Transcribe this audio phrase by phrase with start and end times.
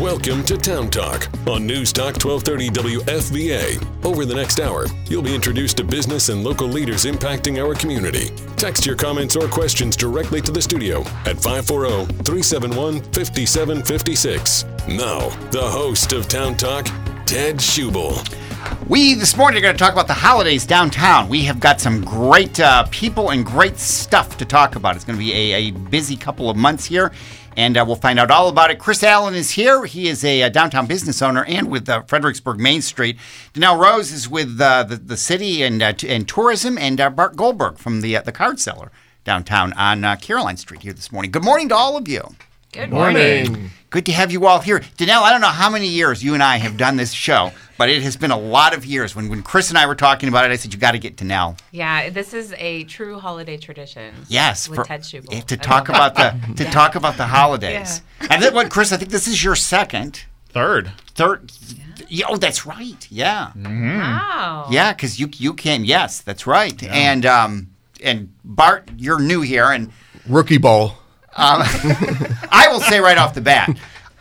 [0.00, 4.04] Welcome to Town Talk on News Talk 1230 WFVA.
[4.04, 8.30] Over the next hour, you'll be introduced to business and local leaders impacting our community.
[8.56, 14.64] Text your comments or questions directly to the studio at 540 371 5756.
[14.88, 16.86] Now, the host of Town Talk,
[17.24, 18.18] Ted Schubel.
[18.88, 21.28] We this morning are going to talk about the holidays downtown.
[21.28, 24.96] We have got some great uh, people and great stuff to talk about.
[24.96, 27.12] It's going to be a, a busy couple of months here,
[27.56, 28.78] and uh, we'll find out all about it.
[28.78, 29.84] Chris Allen is here.
[29.84, 33.18] He is a, uh downtown business owner and with uh, Fredericksburg Main Street.
[33.52, 37.10] Danelle Rose is with uh, the, the city and, uh, t- and tourism, and uh,
[37.10, 38.90] Bart Goldberg from the, uh, the Card Cellar
[39.24, 41.30] downtown on Caroline Street here this morning.
[41.30, 42.22] Good morning to all of you.
[42.74, 43.70] Good morning.
[43.90, 44.80] Good to have you all here.
[44.80, 47.88] Danelle, I don't know how many years you and I have done this show, but
[47.88, 49.14] it has been a lot of years.
[49.14, 51.16] When, when Chris and I were talking about it, I said, you got to get
[51.16, 51.56] Danelle.
[51.70, 54.12] Yeah, this is a true holiday tradition.
[54.28, 55.32] Yes, with for- Ted Schubel.
[55.32, 56.56] eh, to I talk about it.
[56.56, 58.02] the to talk about the holidays.
[58.28, 58.90] And then what, Chris?
[58.92, 60.90] I think this is your second, Third.
[61.14, 61.52] third.
[62.08, 63.06] Yeah, oh, that's right.
[63.10, 64.66] Yeah, Wow.
[64.70, 65.84] yeah, because you you came.
[65.84, 66.82] Yes, that's right.
[66.82, 67.68] And um
[68.02, 69.92] and Bart, you're new here, and
[70.28, 70.58] Rookie
[71.36, 71.62] ball.
[72.50, 73.76] I will say right off the bat,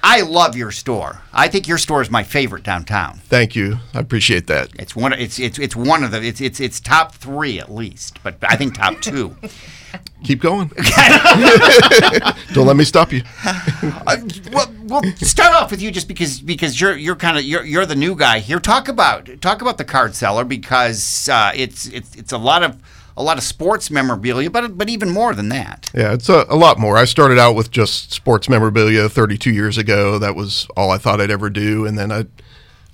[0.05, 1.21] I love your store.
[1.31, 3.19] I think your store is my favorite downtown.
[3.19, 3.77] Thank you.
[3.93, 4.69] I appreciate that.
[4.77, 5.13] It's one.
[5.13, 6.21] It's it's it's one of the.
[6.21, 9.37] It's it's it's top three at least, but I think top two.
[10.25, 10.67] Keep going.
[12.53, 13.21] Don't let me stop you.
[13.45, 14.17] Uh,
[14.51, 17.85] well, we'll start off with you just because because you're you're kind of you're, you're
[17.85, 18.59] the new guy here.
[18.59, 22.77] Talk about talk about the Card Cellar because uh, it's it's it's a lot of
[23.15, 25.89] a lot of sports memorabilia, but but even more than that.
[25.93, 26.97] Yeah, it's a, a lot more.
[26.97, 30.17] I started out with just sports memorabilia 32 years ago.
[30.17, 31.85] That was all I thought I'd ever do.
[31.85, 32.25] And then I,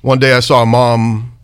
[0.02, 1.38] one day I saw a mom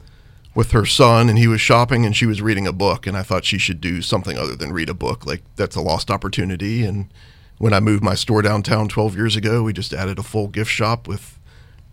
[0.53, 3.23] with her son, and he was shopping, and she was reading a book, and I
[3.23, 5.25] thought she should do something other than read a book.
[5.25, 6.85] Like that's a lost opportunity.
[6.85, 7.11] And
[7.57, 10.71] when I moved my store downtown 12 years ago, we just added a full gift
[10.71, 11.34] shop with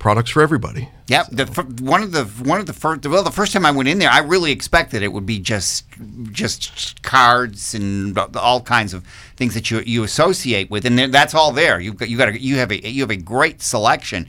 [0.03, 0.89] products for everybody.
[1.07, 1.27] Yep.
[1.31, 1.47] The,
[1.81, 4.11] one of the one of the first well, the first time I went in there,
[4.11, 5.87] I really expected it would be just
[6.33, 11.53] just cards and all kinds of things that you you associate with, and that's all
[11.53, 11.81] there.
[11.81, 14.29] You've got you got a, you have a you have a great selection,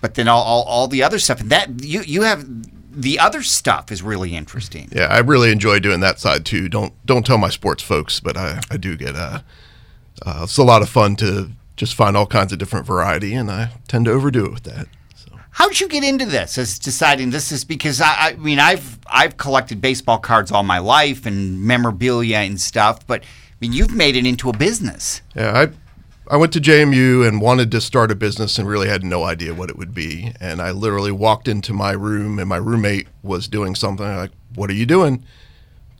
[0.00, 2.44] but then all, all, all the other stuff and that you you have
[2.90, 4.88] the other stuff is really interesting.
[4.90, 6.68] Yeah, I really enjoy doing that side too.
[6.70, 9.40] Don't don't tell my sports folks, but I, I do get uh,
[10.24, 13.50] uh, it's a lot of fun to just find all kinds of different variety, and
[13.50, 14.88] I tend to overdo it with that.
[15.60, 16.56] How'd you get into this?
[16.56, 20.78] As deciding this is because I, I mean I've I've collected baseball cards all my
[20.78, 23.26] life and memorabilia and stuff, but I
[23.60, 25.20] mean you've made it into a business.
[25.36, 29.04] yeah, I I went to JMU and wanted to start a business and really had
[29.04, 30.32] no idea what it would be.
[30.40, 34.06] And I literally walked into my room and my roommate was doing something.
[34.06, 35.26] Like, "What are you doing?"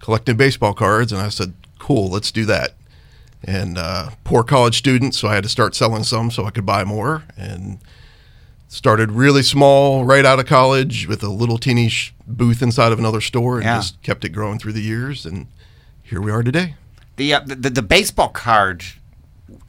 [0.00, 2.70] Collecting baseball cards, and I said, "Cool, let's do that."
[3.44, 6.64] And uh, poor college student, so I had to start selling some so I could
[6.64, 7.24] buy more.
[7.36, 7.78] And
[8.72, 12.98] started really small right out of college with a little teeny sh- booth inside of
[13.00, 13.76] another store and Yeah.
[13.78, 15.48] just kept it growing through the years and
[16.04, 16.76] here we are today
[17.16, 18.84] The uh, the, the baseball card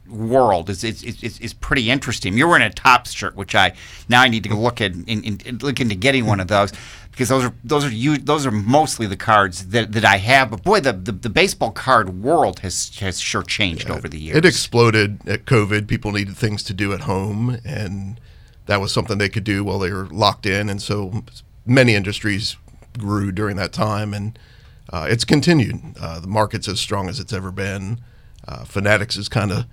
[0.08, 2.36] world is is, is is pretty interesting.
[2.36, 3.72] You're wearing a Topps shirt, which I
[4.08, 6.72] now I need to look at in, in, look into getting one of those
[7.10, 10.50] because those are those are you those are mostly the cards that, that I have.
[10.50, 14.36] But boy, the, the, the baseball card world has has sure changed over the years.
[14.36, 18.20] it exploded at covid people needed things to do at home and
[18.66, 20.68] that was something they could do while they were locked in.
[20.68, 21.24] And so
[21.66, 22.56] many industries
[22.98, 24.38] grew during that time and
[24.92, 25.80] uh, it's continued.
[26.00, 28.00] Uh, the market's as strong as it's ever been.
[28.46, 29.64] Uh, fanatics has kind of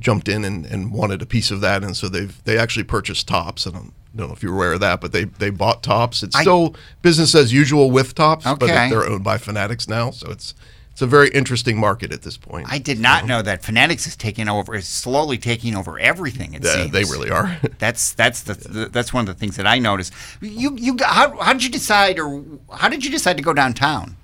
[0.00, 3.26] jumped in and, and wanted a piece of that and so they've they actually purchased
[3.26, 6.36] Topps i don't, know if you're aware of that but they they bought Topps it's
[6.36, 10.54] I- still business as usual with Topps but they're owned by fanatics now so it's
[10.98, 14.16] it's a very interesting market at this point I did not know that Fanatics is
[14.16, 16.54] taking over, is slowly taking over everything.
[16.54, 17.56] It Yeah, seems they really are.
[17.78, 20.12] That's that's the, the that's one of the things that I noticed.
[20.40, 22.42] You you got- how how did you decide or
[22.72, 24.16] how did you decide to go downtown?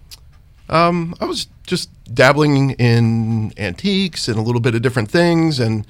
[0.69, 5.87] Um, I was just dabbling in antiques and a little bit of different things, and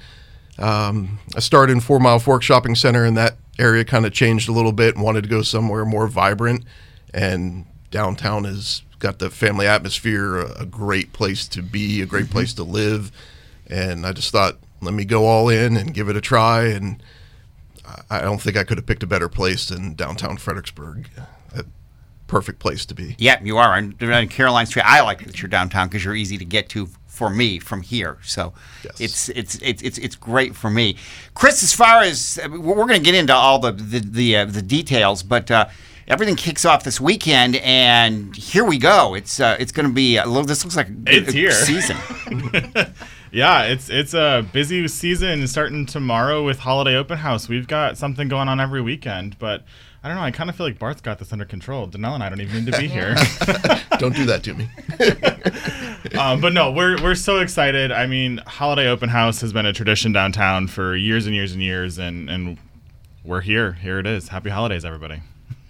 [0.59, 4.49] um, I started in Four Mile Fork Shopping Center, and that area kind of changed
[4.49, 6.63] a little bit, and wanted to go somewhere more vibrant.
[7.11, 12.29] And downtown has got the family atmosphere, a, a great place to be, a great
[12.29, 13.11] place to live,
[13.67, 17.01] and I just thought, let me go all in and give it a try, and
[18.09, 21.07] I- don't think I could have picked a better place than downtown Fredericksburg.
[21.55, 21.63] A
[22.27, 23.15] perfect place to be.
[23.19, 24.83] Yeah, you are on, on Caroline Street.
[24.85, 28.17] I like that you're downtown because you're easy to get to for me from here.
[28.23, 28.53] So
[28.83, 28.99] Yes.
[28.99, 30.97] it's, it's it's it's it's great for me.
[31.33, 34.61] Chris, as far as we're going to get into all the the the, uh, the
[34.61, 35.49] details, but.
[35.51, 35.67] Uh,
[36.07, 39.15] Everything kicks off this weekend, and here we go.
[39.15, 40.43] It's uh, it's going to be a little.
[40.43, 41.51] This looks like a, It's a here.
[41.51, 41.97] season.
[43.31, 47.49] Yeah, it's it's a busy season starting tomorrow with holiday open house.
[47.49, 49.65] We've got something going on every weekend, but
[50.01, 50.23] I don't know.
[50.23, 51.85] I kind of feel like Bart's got this under control.
[51.89, 53.13] Danelle and I don't even need to be here.
[53.99, 54.69] Don't do that to me.
[56.17, 57.91] um, but no, we're we're so excited.
[57.91, 61.61] I mean, holiday open house has been a tradition downtown for years and years and
[61.61, 62.57] years, and and
[63.25, 63.73] we're here.
[63.73, 64.29] Here it is.
[64.29, 65.21] Happy holidays, everybody.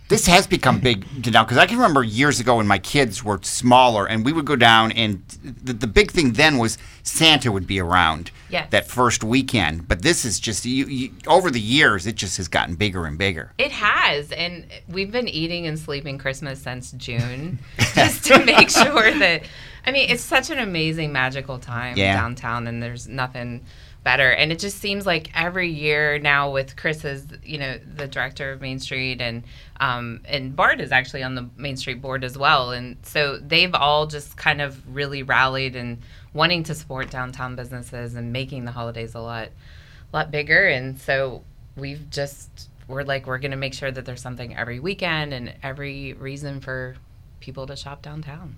[0.08, 1.04] This has become big
[1.34, 4.46] now because I can remember years ago when my kids were smaller and we would
[4.46, 8.70] go down and the, the big thing then was Santa would be around Yes.
[8.70, 9.88] that first weekend.
[9.88, 13.18] But this is just you, you, over the years it just has gotten bigger and
[13.18, 13.52] bigger.
[13.58, 17.58] It has, and we've been eating and sleeping Christmas since June,
[17.96, 19.42] just to make sure that.
[19.88, 22.16] I mean, it's such an amazing, magical time Yeah.
[22.16, 23.66] downtown, and there's nothing
[24.06, 24.32] better.
[24.32, 28.54] And it just seems like every year now, with Chris as you know the director
[28.54, 29.44] of Main Street, and
[29.82, 33.76] um, and Bart is actually on the Main Street board as well, and so they've
[33.76, 35.98] all just kind of really rallied and
[36.32, 39.50] wanting to support downtown businesses and making the holidays a lot
[40.14, 40.68] lot bigger.
[40.68, 41.44] And so
[41.76, 45.54] we've just we're like we're going to make sure that there's something every weekend and
[45.62, 46.96] every reason for
[47.42, 48.56] people to shop downtown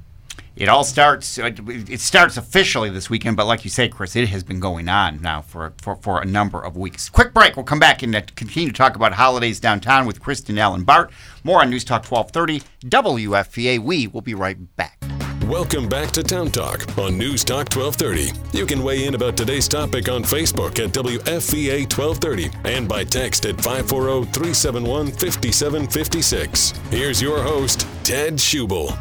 [0.58, 1.38] It all starts.
[1.38, 4.90] uh, It starts officially this weekend, but like you say, Chris, it has been going
[4.90, 7.10] on now for for, for a number of weeks.
[7.10, 7.56] Quick break.
[7.56, 11.12] We'll come back and uh, continue to talk about holidays downtown with Kristen, Allen, Bart.
[11.44, 13.80] More on News Talk 1230 WFVA.
[13.80, 14.98] We will be right back.
[15.46, 18.58] Welcome back to Town Talk on News Talk 1230.
[18.58, 23.46] You can weigh in about today's topic on Facebook at WFVA 1230 and by text
[23.46, 26.72] at 540 371 5756.
[26.90, 28.98] Here's your host, Ted Schubel.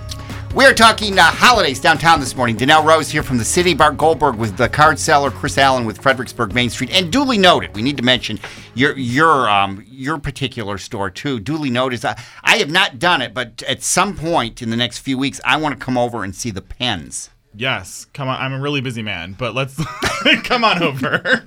[0.56, 2.56] We are talking uh, holidays downtown this morning.
[2.56, 3.74] Danelle Rose here from the city.
[3.74, 5.30] Bart Goldberg with the Card Cellar.
[5.30, 6.88] Chris Allen with Fredericksburg Main Street.
[6.92, 8.40] And duly noted, we need to mention
[8.74, 11.40] your your um, your particular store too.
[11.40, 12.02] Duly noted.
[12.06, 15.42] I, I have not done it, but at some point in the next few weeks,
[15.44, 17.28] I want to come over and see the pens.
[17.54, 18.40] Yes, come on.
[18.40, 19.78] I'm a really busy man, but let's
[20.44, 21.44] come on over.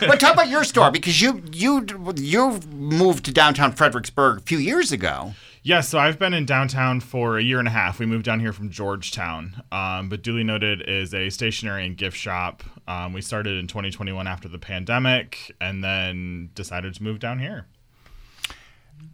[0.00, 4.58] But talk about your store because you you you moved to downtown Fredericksburg a few
[4.58, 5.34] years ago.
[5.68, 7.98] Yeah, so I've been in downtown for a year and a half.
[7.98, 12.16] We moved down here from Georgetown, um, but duly noted is a stationery and gift
[12.16, 12.62] shop.
[12.86, 17.66] Um, we started in 2021 after the pandemic, and then decided to move down here.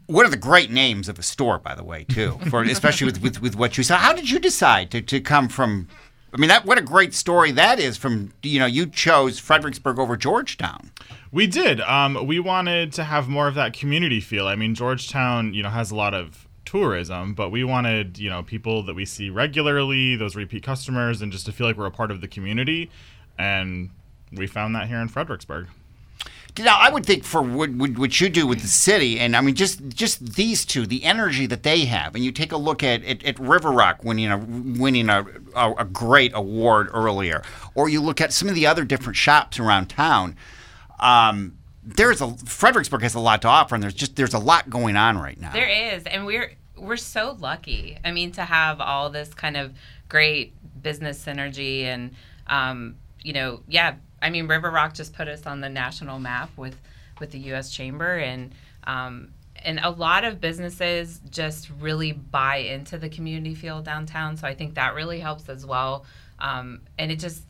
[0.07, 3.21] What are the great names of a store, by the way, too, for especially with,
[3.21, 3.97] with, with what you saw?
[3.97, 5.89] How did you decide to, to come from?
[6.33, 7.97] I mean, that what a great story that is.
[7.97, 10.93] From you know, you chose Fredericksburg over Georgetown.
[11.33, 11.81] We did.
[11.81, 14.47] Um, we wanted to have more of that community feel.
[14.47, 18.43] I mean, Georgetown, you know, has a lot of tourism, but we wanted, you know,
[18.43, 21.91] people that we see regularly, those repeat customers, and just to feel like we're a
[21.91, 22.91] part of the community.
[23.39, 23.91] And
[24.33, 25.69] we found that here in Fredericksburg.
[26.57, 29.57] Now, I would think for what, what, you do with the city, and I mean,
[29.57, 33.03] just just these two, the energy that they have, and you take a look at
[33.05, 35.27] at, at River Rock winning a winning a,
[35.57, 37.43] a, a great award earlier,
[37.75, 40.37] or you look at some of the other different shops around town.
[41.01, 44.71] Um, there's a Fredericksburg has a lot to offer, and there's just there's a lot
[44.71, 45.53] going on right now.
[45.53, 47.99] There is, and we're we're so lucky.
[48.05, 49.75] I mean, to have all this kind of
[50.09, 52.13] great business synergy, and
[52.47, 53.97] um, you know, yeah.
[54.23, 56.81] I mean, River Rock just put us on the national map with
[57.21, 57.71] with the U.S.
[57.71, 58.53] Chamber, and
[58.85, 59.35] um,
[59.65, 64.37] and a lot of businesses just really buy into the community feel downtown.
[64.37, 66.05] So I think that really helps as well.
[66.39, 67.43] Um, and it just,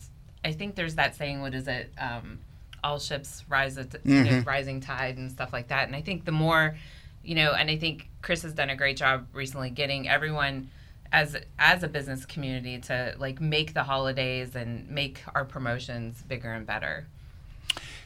[0.44, 1.92] I think there's that saying, what is it?
[1.98, 2.38] Um,
[2.84, 5.86] all ships rise at you know, rising tide and stuff like that.
[5.86, 6.76] And I think the more,
[7.24, 10.70] you know, and I think Chris has done a great job recently getting everyone
[11.12, 16.52] as as a business community to like make the holidays and make our promotions bigger
[16.52, 17.06] and better.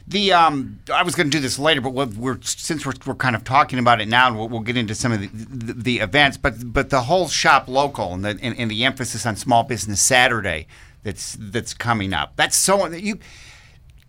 [0.07, 3.13] The um, I was going to do this later, but we're, we're since we're, we're
[3.15, 5.99] kind of talking about it now, we'll, we'll get into some of the, the, the
[5.99, 6.37] events.
[6.37, 10.01] But but the whole shop local and the and, and the emphasis on Small Business
[10.01, 10.67] Saturday
[11.03, 12.33] that's that's coming up.
[12.37, 13.19] That's so you.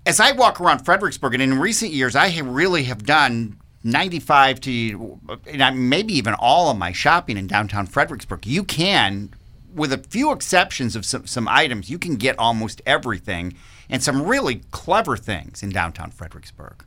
[0.07, 4.61] As I walk around Fredericksburg, and in recent years, I have really have done 95
[4.61, 8.47] to uh, maybe even all of my shopping in downtown Fredericksburg.
[8.47, 9.30] You can,
[9.75, 13.54] with a few exceptions of some, some items, you can get almost everything
[13.88, 16.85] and some really clever things in downtown Fredericksburg.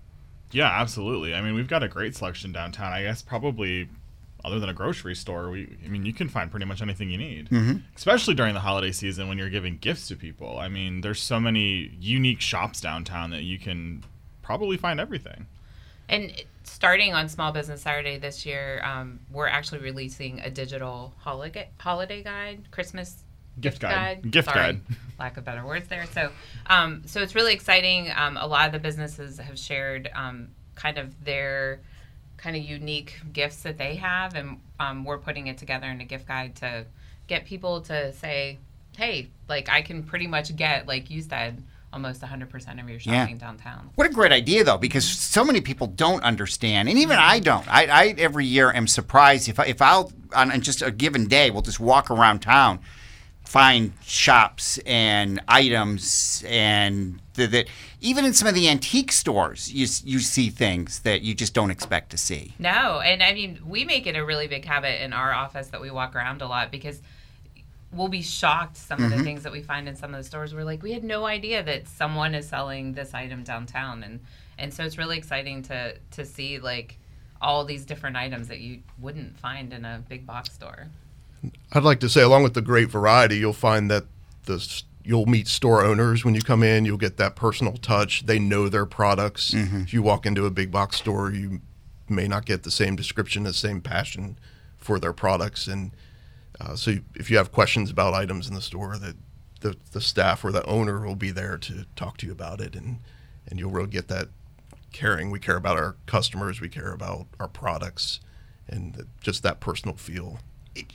[0.51, 1.33] Yeah, absolutely.
[1.33, 2.93] I mean, we've got a great selection downtown.
[2.93, 3.89] I guess probably
[4.45, 7.17] other than a grocery store, we I mean, you can find pretty much anything you
[7.17, 7.49] need.
[7.49, 7.77] Mm-hmm.
[7.95, 10.59] Especially during the holiday season when you're giving gifts to people.
[10.59, 14.03] I mean, there's so many unique shops downtown that you can
[14.41, 15.47] probably find everything.
[16.09, 16.33] And
[16.63, 22.21] starting on Small Business Saturday this year, um, we're actually releasing a digital holiday holiday
[22.21, 23.23] guide, Christmas
[23.59, 24.31] Gift guide.
[24.31, 24.81] Gift Sorry, guide.
[25.19, 26.05] lack of better words there.
[26.07, 26.31] So,
[26.67, 28.11] um, so it's really exciting.
[28.15, 31.79] Um, a lot of the businesses have shared um, kind of their
[32.43, 36.03] kind of unique gifts that they have, and um, we're putting it together in a
[36.03, 36.85] gift guide to
[37.27, 38.59] get people to say,
[38.97, 43.21] "Hey, like I can pretty much get, like you said, almost 100% of your Yeah.
[43.21, 43.91] shopping downtown.
[43.95, 47.65] What a great idea, though, because so many people don't understand, and even I don't.
[47.73, 51.49] I, I every year am surprised if I, if I'll on just a given day,
[51.49, 52.79] we'll just walk around town,
[53.43, 57.65] find shops and items, and the, the,
[58.01, 61.71] even in some of the antique stores, you you see things that you just don't
[61.71, 62.53] expect to see.
[62.59, 65.81] No, and I mean, we make it a really big habit in our office that
[65.81, 67.01] we walk around a lot because
[67.91, 69.25] we'll be shocked some of the mm-hmm.
[69.25, 70.53] things that we find in some of the stores.
[70.53, 74.19] We're like, we had no idea that someone is selling this item downtown, and
[74.57, 76.97] and so it's really exciting to to see like
[77.41, 80.87] all these different items that you wouldn't find in a big box store.
[81.71, 84.05] I'd like to say, along with the great variety, you'll find that
[84.45, 86.85] the you'll meet store owners when you come in.
[86.85, 88.25] You'll get that personal touch.
[88.25, 89.53] They know their products.
[89.81, 91.61] If you walk into a big box store, you
[92.07, 94.37] may not get the same description, the same passion
[94.77, 95.67] for their products.
[95.67, 95.91] And
[96.59, 99.15] uh, so, if you have questions about items in the store, that
[99.61, 102.75] the, the staff or the owner will be there to talk to you about it,
[102.75, 102.99] and
[103.49, 104.29] and you'll really get that
[104.91, 105.31] caring.
[105.31, 106.61] We care about our customers.
[106.61, 108.19] We care about our products,
[108.67, 110.39] and the, just that personal feel.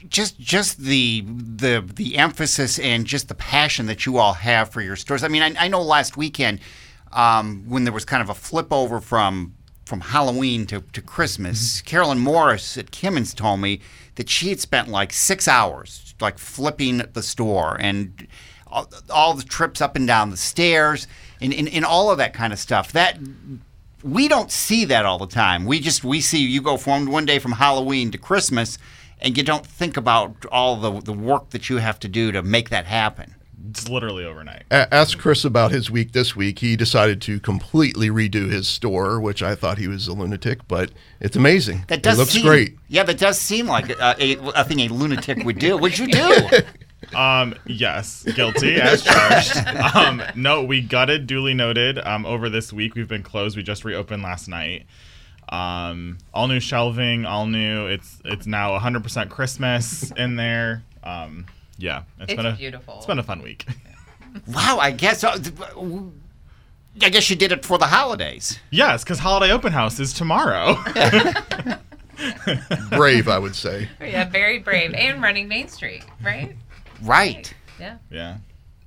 [0.09, 4.81] Just just the the the emphasis and just the passion that you all have for
[4.81, 5.23] your stores.
[5.23, 6.61] I mean, I, I know last weekend
[7.13, 9.55] um, when there was kind of a flip over from
[9.85, 13.81] from Halloween to, to Christmas, Carolyn Morris at Kimmons told me
[14.17, 18.27] that she had spent like six hours like flipping the store and
[18.67, 21.07] all, all the trips up and down the stairs
[21.41, 22.93] and, and, and all of that kind of stuff.
[22.93, 23.19] That
[24.03, 25.65] we don't see that all the time.
[25.65, 28.79] We just we see you go from one day from Halloween to Christmas,
[29.21, 32.43] and you don't think about all the the work that you have to do to
[32.43, 33.35] make that happen.
[33.71, 34.63] It's literally overnight.
[34.71, 36.61] A- ask Chris about his week this week.
[36.61, 40.91] He decided to completely redo his store, which I thought he was a lunatic, but
[41.21, 41.85] it's amazing.
[41.89, 42.79] That does it looks seem, great.
[42.89, 45.77] Yeah, that does seem like a, a, a thing a lunatic would do.
[45.77, 46.39] What'd you do?
[47.15, 49.57] Um, yes, guilty as charged.
[49.95, 51.99] um, no, we gutted, duly noted.
[51.99, 53.57] Um, over this week, we've been closed.
[53.57, 54.87] We just reopened last night.
[55.51, 57.87] Um, all new shelving, all new.
[57.87, 60.83] It's it's now 100% Christmas in there.
[61.03, 61.47] Um,
[61.79, 62.97] yeah, It's been a beautiful.
[62.97, 63.67] It's been a fun week.
[64.49, 65.25] wow, I guess.
[65.25, 65.39] Uh,
[67.01, 68.59] I guess you did it for the holidays.
[68.71, 70.77] yes, because holiday open house is tomorrow.
[72.91, 73.89] Brave, I would say.
[74.01, 76.57] yeah, very brave and running Main Street, right?
[77.03, 77.53] Right.
[77.79, 77.99] Yeah.
[78.11, 78.39] yeah,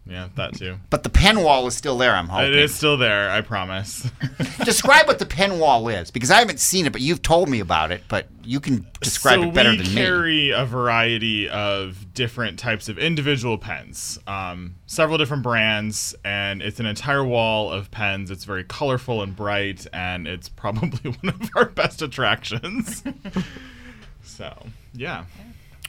[0.06, 0.78] yeah, that too.
[0.90, 2.48] But the pen wall is still there, I'm hoping.
[2.48, 3.30] It is still there.
[3.30, 4.10] I promise.
[4.64, 7.60] Describe what the pen wall is, because I haven't seen it, but you've told me
[7.60, 8.04] about it.
[8.08, 9.90] But you can describe so it better than me.
[9.90, 16.64] We carry a variety of different types of individual pens, um, several different brands, and
[16.64, 18.32] it's an entire wall of pens.
[18.32, 23.04] It's very colorful and bright, and it's probably one of our best attractions.
[24.24, 25.26] so, yeah.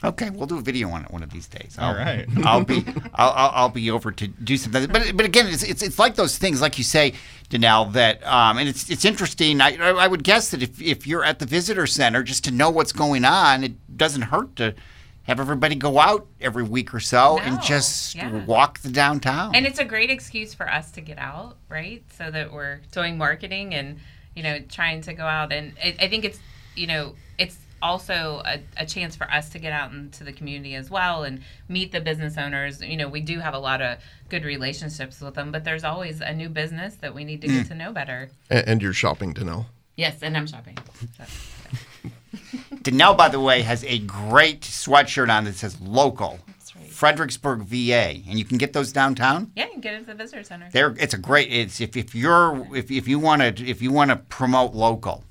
[0.03, 1.75] Okay, we'll do a video on it one of these days.
[1.79, 2.27] I'll, All right.
[2.45, 4.87] I'll be I'll, I'll, I'll be over to do something.
[4.87, 7.13] But but again, it's, it's it's like those things, like you say,
[7.49, 7.93] Danelle.
[7.93, 9.61] That um, and it's it's interesting.
[9.61, 12.51] I I I would guess that if if you're at the visitor center, just to
[12.51, 14.75] know what's going on, it doesn't hurt to
[15.23, 18.43] have everybody go out every week or so and just yeah.
[18.45, 19.55] walk the downtown.
[19.55, 22.03] And it's a great excuse for us to get out, right?
[22.17, 23.99] So that we're doing marketing and,
[24.35, 25.53] you know, trying to go out.
[25.53, 26.39] And I, I think it's,
[26.75, 27.22] you know, it's
[27.83, 31.41] also a, a chance for us to get out into the community as well and
[31.67, 32.81] meet the business owners.
[32.81, 33.97] You know, we do have a lot of
[34.29, 37.57] good relationships with them, but there's always a new business that we need to Mm.
[37.59, 38.29] get to know better.
[38.49, 39.65] And, and you're shopping, Danelle.
[39.95, 40.77] Yes, and I'm shopping.
[41.17, 41.23] So,
[42.83, 46.39] Danelle, by the way, has a great sweatshirt on that says "local."
[46.89, 49.51] Fredericksburg, VA, and you can get those downtown.
[49.55, 50.69] yeah, you can get it at the visitor center.
[50.71, 51.51] There, it's a great.
[51.51, 55.23] It's if, if you're if, if you want to if you want to promote local,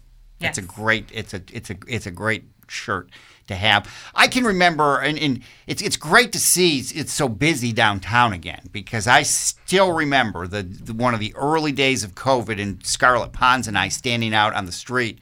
[0.42, 3.10] it's a great it's a it's a it's a great shirt
[3.48, 3.92] to have.
[4.14, 8.68] I can remember, and, and it's it's great to see it's so busy downtown again
[8.72, 13.32] because I still remember the, the one of the early days of COVID and Scarlett
[13.32, 15.18] Pons and I standing out on the street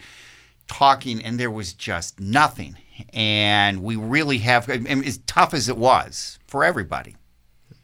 [0.66, 2.76] talking, and there was just nothing.
[3.12, 7.16] And we really have, I mean, as tough as it was for everybody.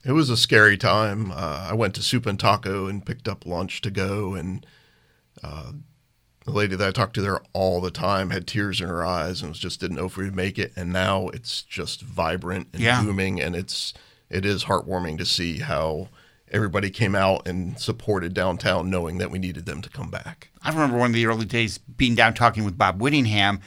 [0.04, 1.32] It was a scary time.
[1.32, 4.64] Uh, I went to Soup and Taco and picked up lunch to go, and
[5.42, 5.72] uh,
[6.46, 9.42] the lady that I talked to there all the time had tears in her eyes
[9.42, 10.72] and was just didn't know if we'd make it.
[10.76, 13.02] And now it's just vibrant and Yeah.
[13.02, 13.92] booming, and it's
[14.30, 16.08] it is heartwarming to see how
[16.50, 20.48] everybody came out and supported downtown, knowing that we needed them to come back.
[20.62, 23.60] I remember one of the early days being down talking with Bob Whittingham,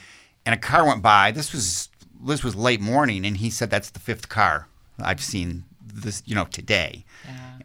[0.46, 1.30] and a car went by.
[1.32, 1.88] This was
[2.26, 4.66] this was late morning, and he said that's the fifth car
[4.98, 7.04] I've seen this you know today.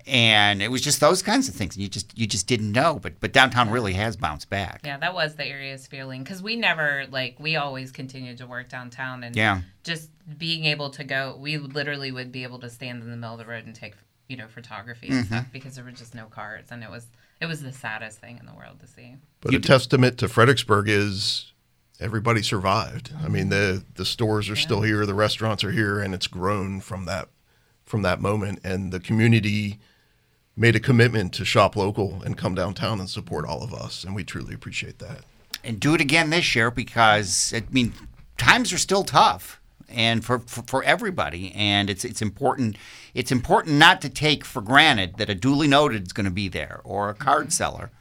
[0.07, 1.77] And it was just those kinds of things.
[1.77, 4.81] You just you just didn't know, but but downtown really has bounced back.
[4.83, 8.69] Yeah, that was the area's feeling because we never like we always continued to work
[8.69, 9.61] downtown and Yeah.
[9.83, 11.37] just being able to go.
[11.39, 13.95] We literally would be able to stand in the middle of the road and take
[14.27, 15.33] you know, photography and mm-hmm.
[15.33, 17.07] stuff because there were just no cars, and it was
[17.39, 19.15] it was the saddest thing in the world to see.
[19.41, 21.53] But a testament to Fredericksburg is
[21.99, 23.11] everybody survived.
[23.23, 26.79] I mean, the the stores are still here, the restaurants are here, and it's grown
[26.81, 27.29] from that
[27.85, 28.59] from that moment.
[28.63, 29.79] And the community
[30.57, 34.15] made a commitment to shop local and come downtown and support all of us, and
[34.15, 35.21] we truly appreciate that.
[35.63, 37.93] and do it again this year because I mean
[38.37, 39.59] times are still tough
[39.89, 42.77] and for, for, for everybody and it's it's important
[43.13, 46.47] it's important not to take for granted that a duly noted is going to be
[46.47, 47.49] there or a card mm-hmm.
[47.51, 47.91] seller.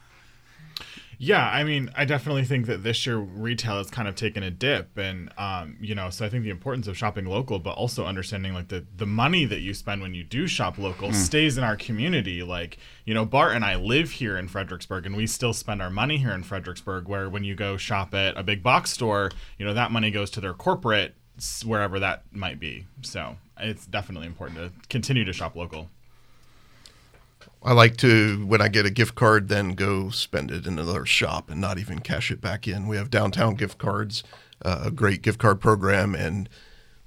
[1.17, 4.51] Yeah, I mean, I definitely think that this year retail has kind of taken a
[4.51, 8.05] dip, and um, you know, so I think the importance of shopping local, but also
[8.05, 11.63] understanding like the the money that you spend when you do shop local stays in
[11.63, 12.43] our community.
[12.43, 15.89] Like, you know, Bart and I live here in Fredericksburg, and we still spend our
[15.89, 17.07] money here in Fredericksburg.
[17.07, 20.29] Where when you go shop at a big box store, you know, that money goes
[20.31, 21.15] to their corporate
[21.65, 22.85] wherever that might be.
[23.01, 25.89] So it's definitely important to continue to shop local.
[27.65, 31.05] I like to, when I get a gift card, then go spend it in another
[31.05, 32.87] shop and not even cash it back in.
[32.87, 34.23] We have downtown gift cards,
[34.63, 36.47] uh, a great gift card program, and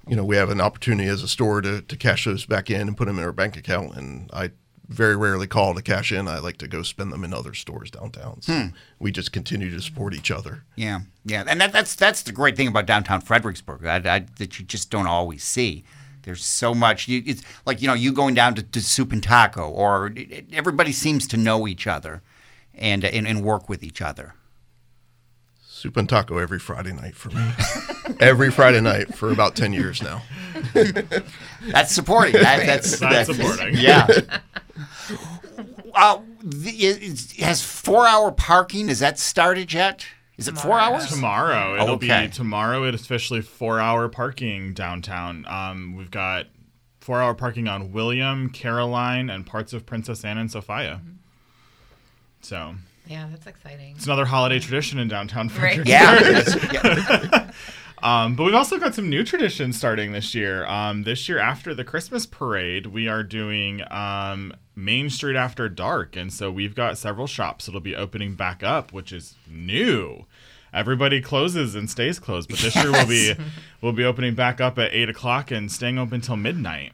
[0.05, 2.89] you know we have an opportunity as a store to, to cash those back in
[2.89, 3.95] and put them in our bank account.
[3.95, 4.51] And I
[4.89, 6.27] very rarely call to cash in.
[6.27, 8.41] I like to go spend them in other stores downtown.
[8.41, 10.63] So we just continue to support each other.
[10.75, 14.59] Yeah, yeah, and that, that's that's the great thing about downtown Fredericksburg I, I, that
[14.59, 15.85] you just don't always see.
[16.23, 17.07] There's so much.
[17.07, 20.31] You, it's like you know you going down to, to Soup and Taco, or it-
[20.31, 22.21] it- everybody seems to know each other,
[22.75, 24.35] and and, and work with each other.
[25.65, 27.51] Soup and taco every Friday night for me.
[28.19, 30.21] every Friday night for about ten years now.
[30.73, 32.33] That's supporting.
[32.33, 33.75] That, that's, That's supporting.
[33.77, 34.05] Yeah.
[35.95, 38.89] uh, the, is, has four hour parking?
[38.89, 40.05] Is that started yet?
[40.39, 41.07] Is it four hours?
[41.07, 42.27] Tomorrow it'll Okay.
[42.27, 42.83] be tomorrow.
[42.83, 45.45] It's officially four hour parking downtown.
[45.47, 46.47] Um, we've got
[47.01, 51.01] four hour parking on William, Caroline, and parts of Princess Anne and Sophia.
[52.41, 53.95] So Yeah, that's exciting.
[53.97, 55.75] it's another holiday tradition in downtown Right.
[55.85, 56.73] Fredericksburg.
[56.73, 57.51] Yeah, yeah.
[58.01, 60.65] Um, but we've also got some new traditions starting this year.
[60.67, 66.15] Um, this year, after the Christmas parade, we are doing um, Main Street After Dark.
[66.15, 70.25] And so we've got several shops that'll be opening back up, which is new.
[70.73, 73.35] Everybody closes and stays closed, but this year we'll be
[73.81, 76.93] we'll be opening back up at eight o'clock and staying open till midnight.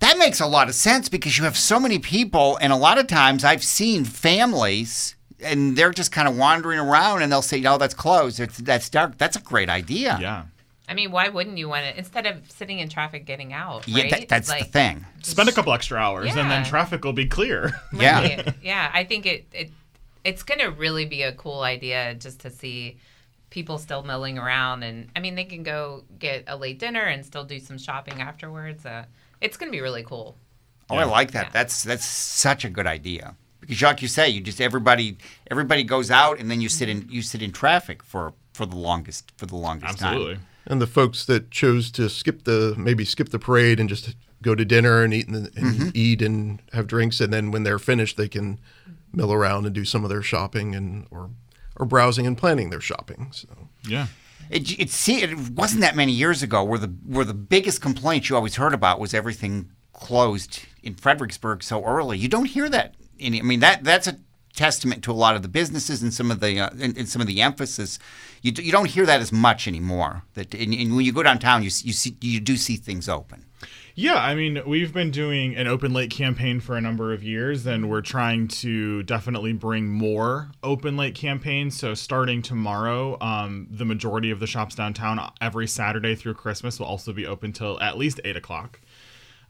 [0.00, 2.98] That makes a lot of sense because you have so many people, and a lot
[2.98, 7.60] of times I've seen families, and they're just kind of wandering around, and they'll say,
[7.60, 8.40] "No, that's closed.
[8.40, 10.18] It's, that's dark." That's a great idea.
[10.20, 10.44] Yeah,
[10.88, 13.86] I mean, why wouldn't you want it instead of sitting in traffic getting out?
[13.88, 15.06] Yeah, that- that's the thing.
[15.22, 17.72] spend a couple extra hours, and then traffic will be clear.
[17.94, 18.52] Yeah.
[18.60, 18.90] Yeah.
[18.92, 19.70] I think it, it
[20.24, 22.98] it's going to really be a cool idea just to see
[23.50, 27.24] people still milling around, and I mean, they can go get a late dinner and
[27.24, 28.86] still do some shopping afterwards.
[28.86, 29.04] Uh,
[29.40, 30.36] it's going to be really cool.
[30.88, 31.46] Oh, I like that.
[31.46, 31.52] Yeah.
[31.52, 35.16] That's that's such a good idea because, like you say, you just everybody
[35.50, 38.76] everybody goes out, and then you sit in you sit in traffic for for the
[38.76, 40.34] longest for the longest Absolutely.
[40.34, 40.46] time.
[40.66, 44.54] And the folks that chose to skip the maybe skip the parade and just go
[44.54, 48.16] to dinner and eat and, and eat and have drinks, and then when they're finished,
[48.16, 48.58] they can
[49.12, 51.30] mill around and do some of their shopping and or
[51.76, 53.28] or browsing and planning their shopping.
[53.32, 53.48] So
[53.86, 54.06] Yeah.
[54.50, 58.28] It it, see, it wasn't that many years ago where the where the biggest complaint
[58.28, 62.18] you always heard about was everything closed in Fredericksburg so early.
[62.18, 62.94] You don't hear that.
[63.20, 64.18] Any, I mean that that's a
[64.54, 67.22] testament to a lot of the businesses and some of the uh, and, and some
[67.22, 67.98] of the emphasis.
[68.42, 70.24] You, you don't hear that as much anymore.
[70.34, 73.46] That and, and when you go downtown, you you see you do see things open.
[73.94, 77.66] Yeah, I mean, we've been doing an open late campaign for a number of years,
[77.66, 81.78] and we're trying to definitely bring more open late campaigns.
[81.78, 86.86] So, starting tomorrow, um, the majority of the shops downtown every Saturday through Christmas will
[86.86, 88.80] also be open till at least eight o'clock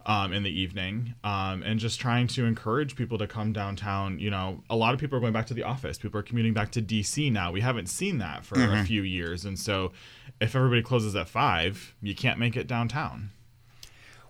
[0.07, 4.19] um, in the evening, um, and just trying to encourage people to come downtown.
[4.19, 5.99] You know, a lot of people are going back to the office.
[5.99, 7.53] People are commuting back to DC now.
[7.53, 9.93] We haven't seen that for a few years, and so
[10.41, 13.31] if everybody closes at five, you can't make it downtown.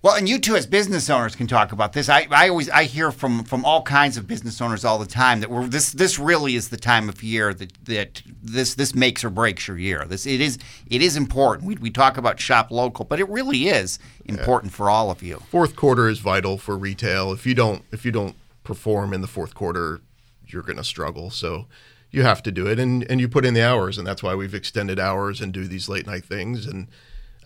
[0.02, 2.08] Well, and you two as business owners can talk about this.
[2.08, 5.38] I, I always I hear from from all kinds of business owners all the time
[5.40, 9.22] that we're this this really is the time of year that that this this makes
[9.22, 10.04] or breaks your year.
[10.04, 11.68] This it is it is important.
[11.68, 15.40] We we talk about shop local, but it really is important for all of you.
[15.50, 17.32] fourth quarter is vital for retail.
[17.32, 18.34] If you don't if you don't
[18.64, 20.00] perform in the fourth quarter,
[20.48, 21.30] you're going to struggle.
[21.30, 21.66] So
[22.10, 24.34] you have to do it, and and you put in the hours, and that's why
[24.34, 26.66] we've extended hours and do these late night things.
[26.66, 26.88] And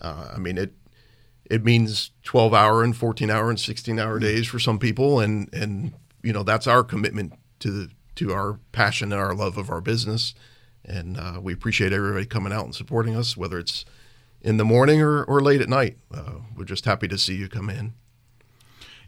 [0.01, 0.73] uh, I mean it
[1.49, 5.19] it means 12 hour and 14 hour and 16 hour days for some people.
[5.19, 9.57] And and you know that's our commitment to the, to our passion and our love
[9.57, 10.33] of our business.
[10.85, 13.85] And uh, we appreciate everybody coming out and supporting us whether it's
[14.41, 15.97] in the morning or, or late at night.
[16.13, 17.93] Uh, we're just happy to see you come in.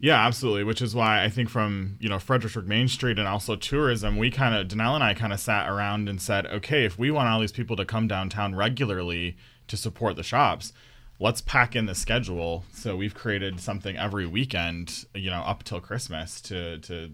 [0.01, 0.63] Yeah, absolutely.
[0.63, 4.31] Which is why I think from you know Fredericksburg Main Street and also tourism, we
[4.31, 7.27] kind of Danelle and I kind of sat around and said, okay, if we want
[7.27, 9.35] all these people to come downtown regularly
[9.67, 10.71] to support the shops,
[11.19, 12.63] let's pack in the schedule.
[12.73, 17.11] So we've created something every weekend, you know, up till Christmas to to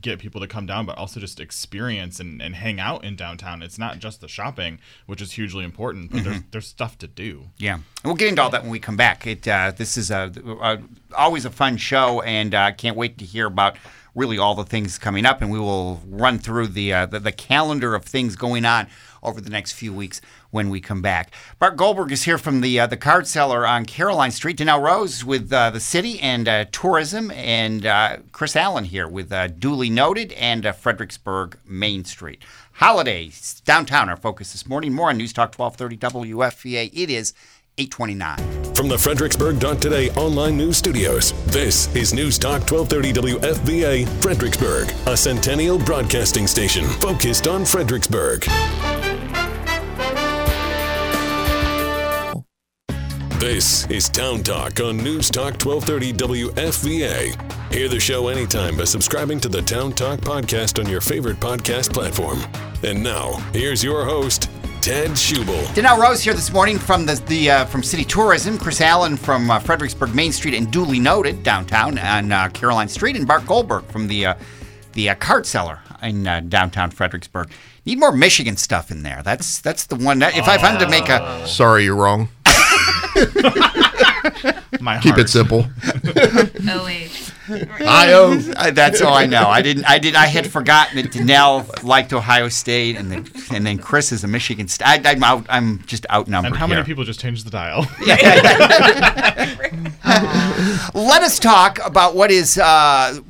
[0.00, 3.62] get people to come down, but also just experience and, and hang out in downtown.
[3.62, 7.48] It's not just the shopping, which is hugely important, but there's there's stuff to do.
[7.58, 9.26] Yeah, and we'll get into all that when we come back.
[9.26, 10.32] It uh, this is a,
[10.62, 10.78] a
[11.16, 13.76] always a fun show, and I uh, can't wait to hear about
[14.14, 17.32] really all the things coming up, and we will run through the uh, the, the
[17.32, 18.88] calendar of things going on
[19.22, 21.32] over the next few weeks when we come back.
[21.58, 24.58] Bart Goldberg is here from the uh, the Card Cellar on Caroline Street.
[24.58, 29.32] Danelle Rose with uh, the city and uh, tourism, and uh, Chris Allen here with
[29.32, 32.42] uh, Duly Noted and Fredericksburg Main Street.
[32.72, 34.08] Holidays downtown.
[34.08, 34.92] Our focus this morning.
[34.92, 36.90] More on News Talk 1230 WFVA.
[36.92, 37.34] It is
[37.78, 38.74] 829.
[38.74, 45.78] From the Fredericksburg.today online news studios, this is News Talk 1230 WFVA Fredericksburg, a centennial
[45.78, 48.44] broadcasting station focused on Fredericksburg.
[53.38, 57.72] This is Town Talk on News Talk 1230 WFVA.
[57.72, 61.92] Hear the show anytime by subscribing to the Town Talk podcast on your favorite podcast
[61.94, 62.40] platform.
[62.82, 64.50] And now, here's your host,
[64.88, 65.62] Ted Schubel.
[65.74, 68.56] Danelle Rose here this morning from the, the uh, from City Tourism.
[68.56, 73.14] Chris Allen from uh, Fredericksburg Main Street and duly noted downtown on uh, Caroline Street,
[73.14, 74.34] and Bart Goldberg from the uh,
[74.94, 77.50] the uh, Card Cellar in uh, downtown Fredericksburg.
[77.84, 79.20] Need more Michigan stuff in there.
[79.22, 80.20] That's that's the one.
[80.20, 82.30] That, if I wanted to make a Sorry, you're wrong.
[84.80, 85.20] My Keep heart.
[85.20, 85.66] it simple.
[86.70, 87.32] Oh wait.
[87.80, 88.38] Io.
[88.56, 89.48] Uh, that's all I know.
[89.48, 89.86] I didn't.
[89.88, 90.14] I did.
[90.14, 94.28] I had forgotten that Danelle liked Ohio State, and then and then Chris is a
[94.28, 94.86] Michigan State.
[95.06, 95.46] I, I'm out.
[95.48, 96.84] I'm just outnumbered And how many here.
[96.84, 97.86] people just changed the dial?
[100.94, 102.58] Let us talk about what is.
[102.58, 103.20] Uh,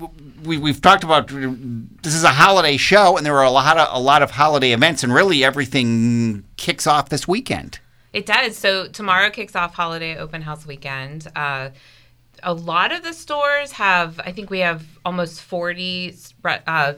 [0.44, 3.88] we, we've talked about this is a holiday show, and there are a lot of
[3.92, 7.78] a lot of holiday events, and really everything kicks off this weekend.
[8.18, 8.58] It does.
[8.58, 11.28] So tomorrow kicks off holiday open house weekend.
[11.36, 11.70] Uh,
[12.42, 14.18] a lot of the stores have.
[14.18, 16.94] I think we have almost forty uh,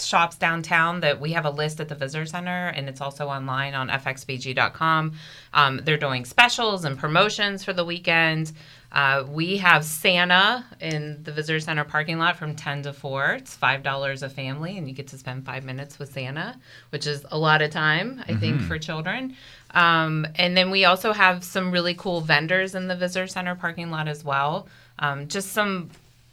[0.00, 3.74] shops downtown that we have a list at the visitor center, and it's also online
[3.74, 5.12] on fxbg.com.
[5.54, 8.50] Um, they're doing specials and promotions for the weekend.
[8.90, 13.32] Uh, we have Santa in the visitor center parking lot from 10 to 4.
[13.32, 16.58] It's $5 a family, and you get to spend five minutes with Santa,
[16.90, 19.36] which is a lot of time, I think, for children.
[19.72, 23.90] Um, and then we also have some really cool vendors in the visitor center parking
[23.90, 24.66] lot as well.
[24.98, 25.90] Um, just some,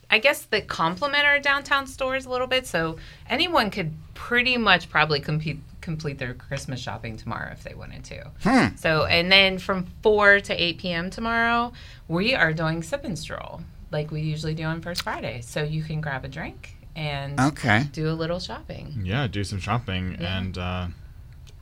[0.10, 2.66] I guess, that complement our downtown stores a little bit.
[2.66, 2.98] So
[3.30, 8.72] anyone could pretty much probably compete, complete their Christmas shopping tomorrow if they wanted to.
[8.78, 11.10] So, and then from 4 to 8 p.m.
[11.10, 11.74] tomorrow,
[12.08, 15.42] we are doing Sip and Stroll like we usually do on First Friday.
[15.42, 17.84] So you can grab a drink and Okay.
[17.92, 19.02] do a little shopping.
[19.04, 20.38] yeah, do some shopping Yeah.
[20.38, 20.88] and uh,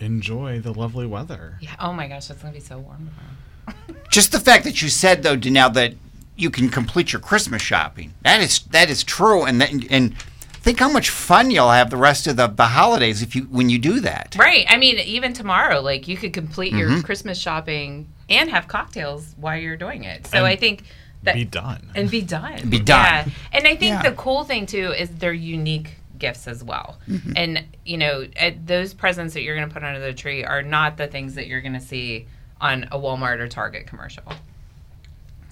[0.03, 1.57] enjoy the lovely weather.
[1.61, 1.75] Yeah.
[1.79, 4.01] Oh my gosh, it's going to be so warm tomorrow.
[4.11, 5.93] Just the fact that you said though, Danelle, that
[6.35, 8.13] you can complete your Christmas shopping.
[8.21, 10.15] That is that is true, and that, and
[10.63, 13.69] think how much fun you'll have the rest of the, the holidays if you when
[13.69, 14.35] you do that.
[14.39, 14.65] Right.
[14.69, 17.01] I mean, even tomorrow, like you could complete your mm-hmm.
[17.01, 20.27] Christmas shopping and have cocktails while you're doing it.
[20.27, 20.83] So And I think
[21.23, 21.91] that Be done.
[21.95, 22.69] and be done.
[22.69, 23.27] Be done.
[23.27, 23.33] Yeah.
[23.51, 24.03] And I think Yeah.
[24.03, 26.97] the cool thing too is they're unique gifts as well.
[27.09, 27.33] Mm-hmm.
[27.35, 30.61] And you know, at those presents that you're going to put under the tree are
[30.63, 32.27] not the things that you're going to see
[32.61, 34.23] on a Walmart or Target commercial.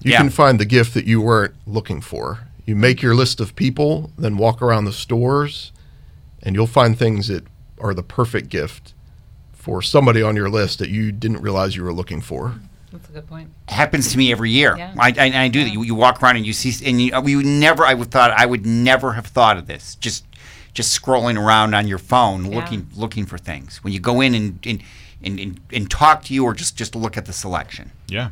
[0.00, 0.16] You Yeah.
[0.18, 2.46] can find the gift that you weren't looking for.
[2.64, 5.72] You make your list of people, then walk around the stores,
[6.42, 7.44] and you'll find things that
[7.78, 8.94] are the perfect gift
[9.52, 12.54] for somebody on your list that you didn't realize you were looking for.
[12.92, 13.48] That's a good point.
[13.68, 14.76] happens to me every year.
[14.76, 14.94] Yeah.
[14.98, 15.70] I, I, I do that.
[15.70, 17.84] You, you walk around and you see, and you, you never.
[17.86, 19.94] I would thought I would never have thought of this.
[19.96, 20.24] Just,
[20.74, 22.56] just scrolling around on your phone, Yeah.
[22.58, 23.82] looking, looking for things.
[23.84, 24.82] When you go in and and,
[25.22, 27.90] and, and and talk to you, or just just look at the selection.
[28.08, 28.30] Yeah.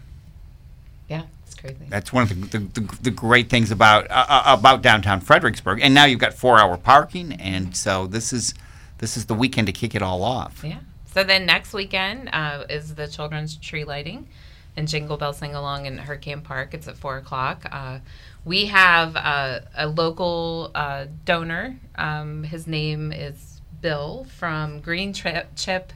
[1.09, 1.77] Yeah, it's crazy.
[1.89, 5.81] That's one of the the, the, the great things about uh, uh, about downtown Fredericksburg.
[5.83, 8.55] And now you've got four hour parking, and so this is
[8.99, 10.63] this is the weekend to kick it all off.
[10.65, 10.79] Yeah.
[11.13, 14.29] So then next weekend uh, is the children's tree lighting
[14.77, 16.73] and Jingle Bell Sing Along in Hurkamp Park.
[16.75, 17.67] It's at four o'clock.
[17.73, 17.99] Uh,
[18.45, 21.79] we have uh, a local uh, donor.
[21.97, 25.93] Um, his name is Bill from Green Chip, Chip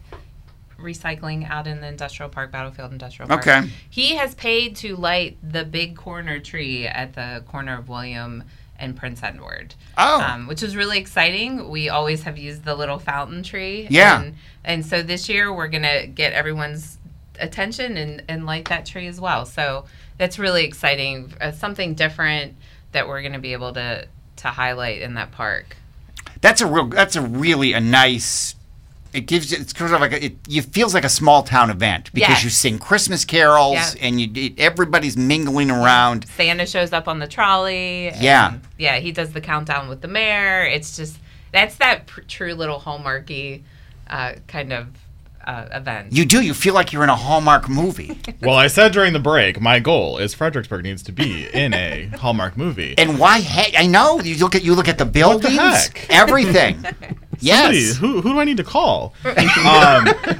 [0.79, 3.47] Recycling out in the Industrial Park, Battlefield Industrial Park.
[3.47, 3.71] Okay.
[3.89, 8.45] He has paid to light the big corner tree at the corner of William
[8.79, 9.75] and Prince Edward.
[9.97, 10.21] Oh.
[10.21, 11.71] Um, which is really exciting.
[11.71, 13.87] We always have used the little fountain tree.
[13.89, 14.21] Yeah.
[14.21, 16.99] And, and so this year we're going to get everyone's
[17.41, 19.45] attention and, and light that tree as well.
[19.47, 19.85] So
[20.19, 21.33] that's really exciting.
[21.41, 22.55] Uh, something different
[22.93, 25.77] that we're going to be able to to highlight in that park.
[26.41, 26.87] That's a real.
[26.89, 28.55] That's a really a nice.
[29.13, 29.53] It gives.
[29.53, 30.37] It's sort of like a, it.
[30.49, 32.45] It feels like a small town event because Yes.
[32.45, 36.27] you sing Christmas carols and you everybody's mingling around.
[36.37, 38.11] Santa shows up on the trolley.
[38.19, 38.55] Yeah.
[38.55, 40.65] and, yeah, he does the countdown with the mayor.
[40.65, 41.17] It's just
[41.53, 43.63] that's that pr- true little hallmarky
[44.11, 44.89] uh, kind of
[45.47, 46.13] uh, event.
[46.13, 46.43] You do.
[46.43, 48.19] You feel like you're in a Hallmark movie.
[48.43, 52.07] Well, I said during the break, my goal is Fredericksburg needs to be in a
[52.19, 52.95] Hallmark movie.
[52.99, 53.41] and why?
[53.41, 54.21] Hey, I know.
[54.21, 56.07] You look at you look at the the buildings, heck?
[56.11, 56.85] everything.
[57.41, 57.97] Somebody, yes.
[57.97, 59.15] who who do I need to call?
[59.25, 59.35] um,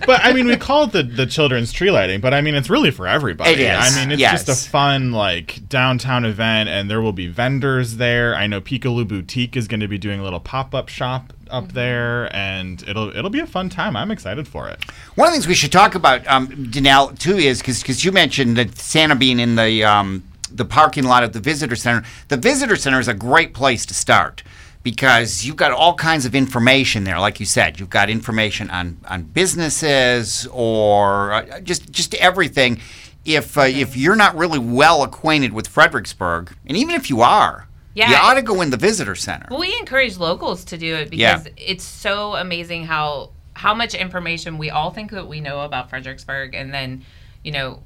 [0.07, 2.71] but I mean, we call it the the children's tree lighting, but I mean, it's
[2.71, 3.53] really for everybody.
[3.53, 4.45] It is, I mean, it's yes.
[4.45, 8.35] just a fun like downtown event, and there will be vendors there.
[8.35, 11.73] I know Peekaboo Boutique is going to be doing a little pop up shop up
[11.73, 13.97] there, and it'll it'll be a fun time.
[13.97, 14.83] I'm excited for it.
[15.15, 18.57] One of the things we should talk about, um, Danelle, too, is because you mentioned
[18.57, 22.07] that Santa being in the um, the parking lot of the visitor center.
[22.29, 24.43] The visitor center is a great place to start
[24.85, 27.19] because you've got all kinds of information there.
[27.19, 32.79] Like you said, you've got information on on businesses or uh, just just everything.
[33.25, 37.67] If uh, if you're not really well acquainted with Fredericksburg, and even if you are,
[37.95, 38.11] Yeah.
[38.11, 39.47] you ought to go in the visitor center.
[39.51, 41.39] Well, we encourage locals to do it Yeah.
[41.39, 45.89] because it's so amazing how how much information we all think that we know about
[45.91, 47.03] Fredericksburg, and then
[47.43, 47.83] you know,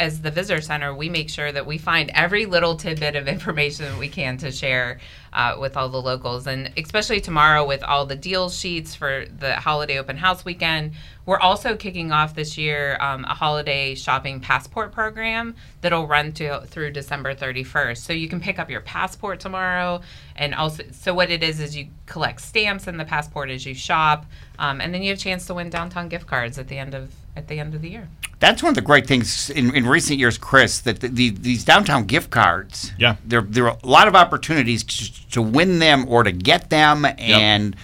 [0.00, 3.84] as the visitor center, we make sure that we find every little tidbit of information
[3.84, 4.98] that we can to share
[5.34, 9.54] uh, with all the locals, and especially tomorrow with all the deal sheets for the
[9.56, 10.92] holiday open house weekend.
[11.26, 16.62] We're also kicking off this year um, a holiday shopping passport program that'll run to,
[16.66, 17.98] through December 31st.
[17.98, 20.00] So you can pick up your passport tomorrow,
[20.34, 23.74] and also, so what it is is you collect stamps in the passport as you
[23.74, 24.24] shop,
[24.58, 26.94] um, and then you have a chance to win downtown gift cards at the end
[26.94, 28.08] of at the end of the year.
[28.38, 30.80] That's one of the great things in, in recent years, Chris.
[30.80, 33.16] That the, the, these downtown gift cards, Yeah.
[33.24, 37.04] there there are a lot of opportunities to, to win them or to get them,
[37.18, 37.76] and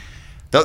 [0.53, 0.65] th-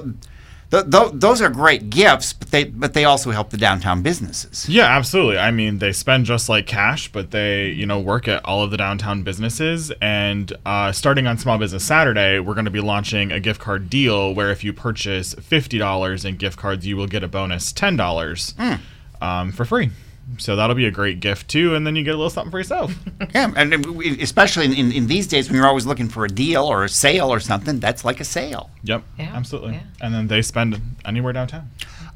[0.72, 2.34] th- th- those are great gifts.
[2.34, 4.68] But they but they also help the downtown businesses.
[4.68, 5.38] Yeah, absolutely.
[5.38, 8.72] I mean, they spend just like cash, but they, you know, work at all of
[8.72, 9.92] the downtown businesses.
[10.02, 13.90] And uh, starting on Small Business Saturday, we're going to be launching a gift card
[13.90, 17.72] deal where if you purchase fifty dollars in gift cards, you will get a bonus
[17.72, 18.56] ten dollars
[19.22, 19.92] um, for free.
[20.38, 22.58] So that'll be a great gift too, and then you get a little something for
[22.60, 22.94] yourself.
[23.36, 23.74] Yeah, and
[24.22, 26.90] especially in, in, in these days when you're always looking for a deal or a
[26.90, 28.70] sale or something, that's like a sale.
[28.84, 29.74] yep, Yeah, absolutely.
[29.74, 29.84] yeah.
[30.02, 31.70] And then they spend anywhere downtown.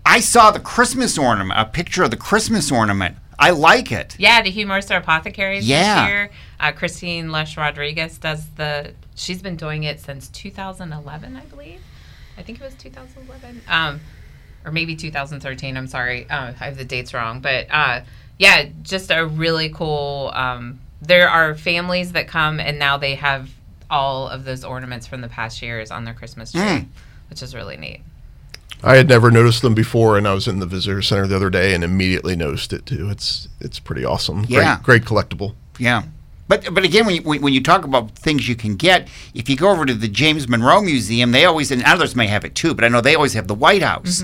[0.06, 3.18] I saw the Christmas ornament, a picture of the Christmas ornament.
[3.38, 4.16] I like it.
[4.20, 6.02] Yeah, the Hugh Mercer Apothecaries Yeah.
[6.06, 6.30] this year.
[6.60, 8.94] Uh, Christine lush Rodriguez does the.
[9.16, 11.82] She's been doing it since 2011, I believe.
[12.38, 14.02] I think it was 2011, um,
[14.66, 15.78] or maybe 2013.
[15.78, 18.02] I'm sorry, uh, I have the dates wrong, but uh,
[18.40, 20.32] yeah, just a really cool.
[20.34, 23.50] Um, there are families that come and now they have
[23.90, 26.86] all of those ornaments from the past years on their Christmas tree, Mm.
[27.30, 28.02] which is really neat.
[28.84, 31.50] I had never noticed them before, and I was in the visitor center the other
[31.50, 33.10] day and immediately noticed it too.
[33.10, 34.46] It's it's pretty awesome.
[34.50, 34.80] Yeah.
[34.84, 35.56] great, great collectible.
[35.80, 36.04] Yeah.
[36.48, 39.50] But but again, when you, when when you talk about things you can get, if
[39.50, 42.54] you go over to the James Monroe Museum, they always and others may have it
[42.54, 44.24] too, but I know they always have the White House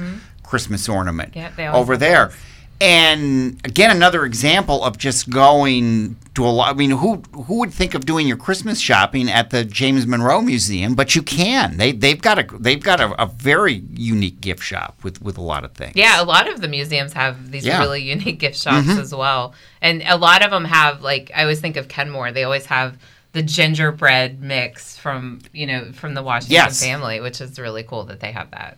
[0.51, 1.75] Christmas ornament Mm-hmm.
[1.75, 2.25] Over there.
[2.27, 2.35] those.
[2.81, 6.69] And again, another example of just going to a lot.
[6.69, 10.41] I mean, who who would think of doing your Christmas shopping at the James Monroe
[10.41, 10.95] Museum?
[10.95, 11.77] But you can.
[11.77, 15.41] They they've got a they've got a, a very unique gift shop with with a
[15.41, 15.93] lot of things.
[15.95, 17.73] Yeah, a lot of the museums have these Yeah.
[17.73, 17.81] Mm-hmm.
[17.83, 19.53] really unique gift shops as well.
[19.81, 22.31] And a lot of them have like I always think of Kenmore.
[22.31, 22.97] They always have
[23.33, 26.83] the gingerbread mix from, you know, from the Washington Yes.
[26.83, 28.77] family, which is really cool that they have that.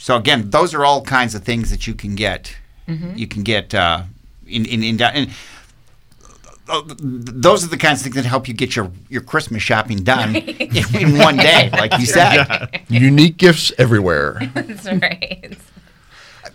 [0.00, 2.56] So again, those are all kinds of things that you can get.
[2.88, 3.16] Mm-hmm.
[3.16, 4.04] You can get uh,
[4.46, 5.00] in in in.
[5.00, 5.30] in
[6.68, 10.04] uh, those are the kinds of things that help you get your, your Christmas shopping
[10.04, 12.80] done in, in one day, like you said.
[12.88, 14.40] Unique gifts everywhere.
[14.54, 15.58] That's right.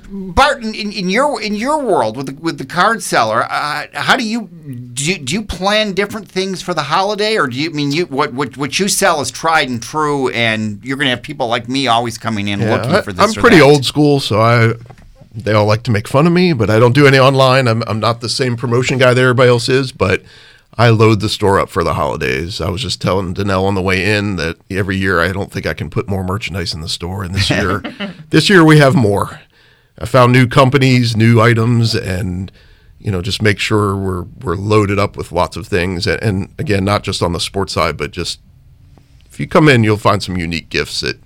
[0.09, 4.15] Bart, in, in your in your world with the, with the Card Cellar, uh, how
[4.15, 4.47] do you,
[4.93, 7.91] do you do you plan different things for the holiday, or do you I mean
[7.91, 11.21] you what what what you sell is tried and true, and you're going to have
[11.23, 13.23] people like me always coming in Yeah, looking I, for this?
[13.23, 13.63] I'm or pretty that?
[13.63, 14.73] old school, so I
[15.33, 17.67] they all like to make fun of me, but I don't do any online.
[17.67, 20.21] I'm I'm not the same promotion guy that everybody else is, but
[20.77, 22.59] I load the store up for the holidays.
[22.59, 25.65] I was just telling Danelle on the way in that every year I don't think
[25.65, 27.81] I can put more merchandise in the store, and this year
[28.29, 29.39] this year we have more.
[29.99, 32.51] I found new companies, new items, and
[32.99, 36.07] you know just make sure we're we're loaded up with lots of things.
[36.07, 38.39] And, and again, not just on the sports side, but just
[39.25, 41.19] if you come in, you'll find some unique gifts that.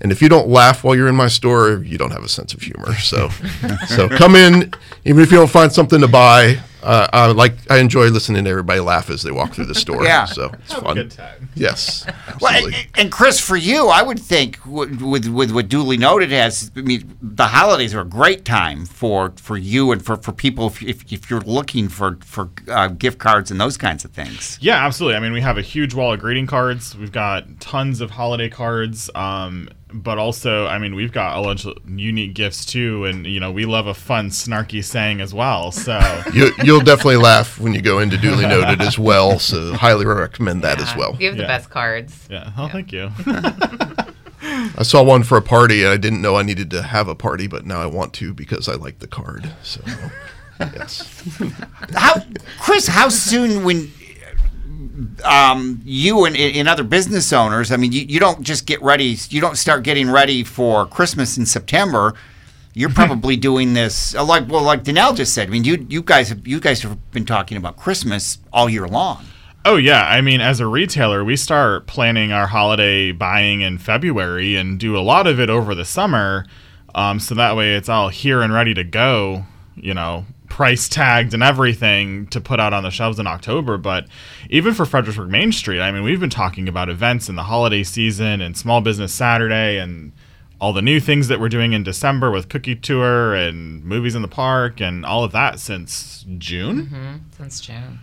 [0.00, 2.54] And if you don't laugh while you're in my store, you don't have a sense
[2.54, 2.94] of humor.
[2.98, 3.30] So,
[3.88, 4.72] so come in,
[5.04, 8.50] even if you don't find something to buy, uh, I like I enjoy listening to
[8.50, 10.04] everybody laugh as they walk through the store.
[10.04, 10.24] Yeah.
[10.26, 10.94] so it's Have a fun.
[10.96, 11.48] good time.
[11.54, 12.04] Yes,
[12.40, 12.74] Well, absolutely.
[12.78, 16.70] and, and Chris, for you, I would think with, with with what duly noted as
[16.76, 20.68] I mean, the holidays are a great time for for you and for, for people
[20.68, 24.58] if, if, if you're looking for for uh, gift cards and those kinds of things.
[24.60, 25.16] Yeah, absolutely.
[25.16, 26.96] I mean, we have a huge wall of greeting cards.
[26.96, 29.10] We've got tons of holiday cards.
[29.14, 33.40] Um, but also, I mean, we've got a bunch of unique gifts too, and you
[33.40, 35.72] know, we love a fun, snarky saying as well.
[35.72, 35.98] So,
[36.34, 39.38] you, you'll definitely laugh when you go into duly noted as well.
[39.38, 41.16] So highly recommend that as well.
[41.18, 41.48] You have the Yeah.
[41.48, 42.26] best cards.
[42.30, 42.52] yeah.
[42.56, 43.10] Oh, thank you.
[44.40, 47.14] I saw one for a party, and I didn't know I needed to have a
[47.14, 49.50] party, but now I want to because I like the card.
[49.64, 49.80] So
[50.60, 51.02] yes,
[51.94, 52.22] How,
[52.60, 52.86] Chris?
[52.86, 53.90] How soon when?
[55.24, 59.16] Um, you and, and other business owners, I mean, you, you don't just get ready,
[59.30, 62.14] you don't start getting ready for Christmas in September.
[62.78, 65.48] You're probably doing this uh, like well, like Danelle just said.
[65.48, 68.86] I mean, you you guys have you guys have been talking about Christmas all year
[68.86, 69.24] long.
[69.64, 74.54] Oh yeah, I mean, as a retailer, we start planning our holiday buying in February
[74.54, 76.46] and do a lot of it over the summer,
[76.94, 79.44] um, so that way it's all here and ready to go.
[79.74, 83.76] You know, price tagged and everything to put out on the shelves in October.
[83.76, 84.06] But
[84.50, 87.82] even for Fredericksburg Main Street, I mean, we've been talking about events in the holiday
[87.82, 90.12] season and Small Business Saturday and
[90.60, 94.22] all the new things that we're doing in December with Cookie Tour and movies in
[94.22, 96.86] the park and all of that since June.
[96.86, 97.14] Mm-hmm.
[97.36, 98.00] Since June.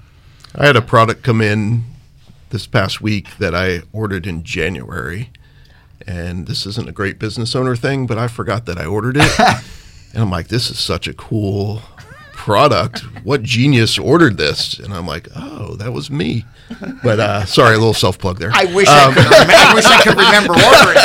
[0.56, 1.84] I had a product come in
[2.52, 5.32] this past week that I ordered in January,
[6.08, 9.40] and this isn't a great business owner thing, but I forgot that I ordered it,
[10.14, 11.82] and I'm like, this is such a cool
[12.46, 13.00] product.
[13.24, 14.78] What genius ordered this?
[14.78, 16.46] And I'm like, oh, that was me.
[17.04, 18.52] But uh, sorry, a little self plug there.
[18.54, 19.18] I wish I could.
[19.18, 20.98] Rem- I wish I could remember ordering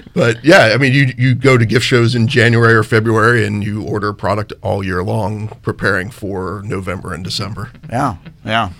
[0.00, 0.12] it.
[0.14, 3.64] But yeah, I mean, you you go to gift shows in January or February, and
[3.64, 7.72] you order product all year long, preparing for November and December.
[7.88, 8.70] Yeah, yeah.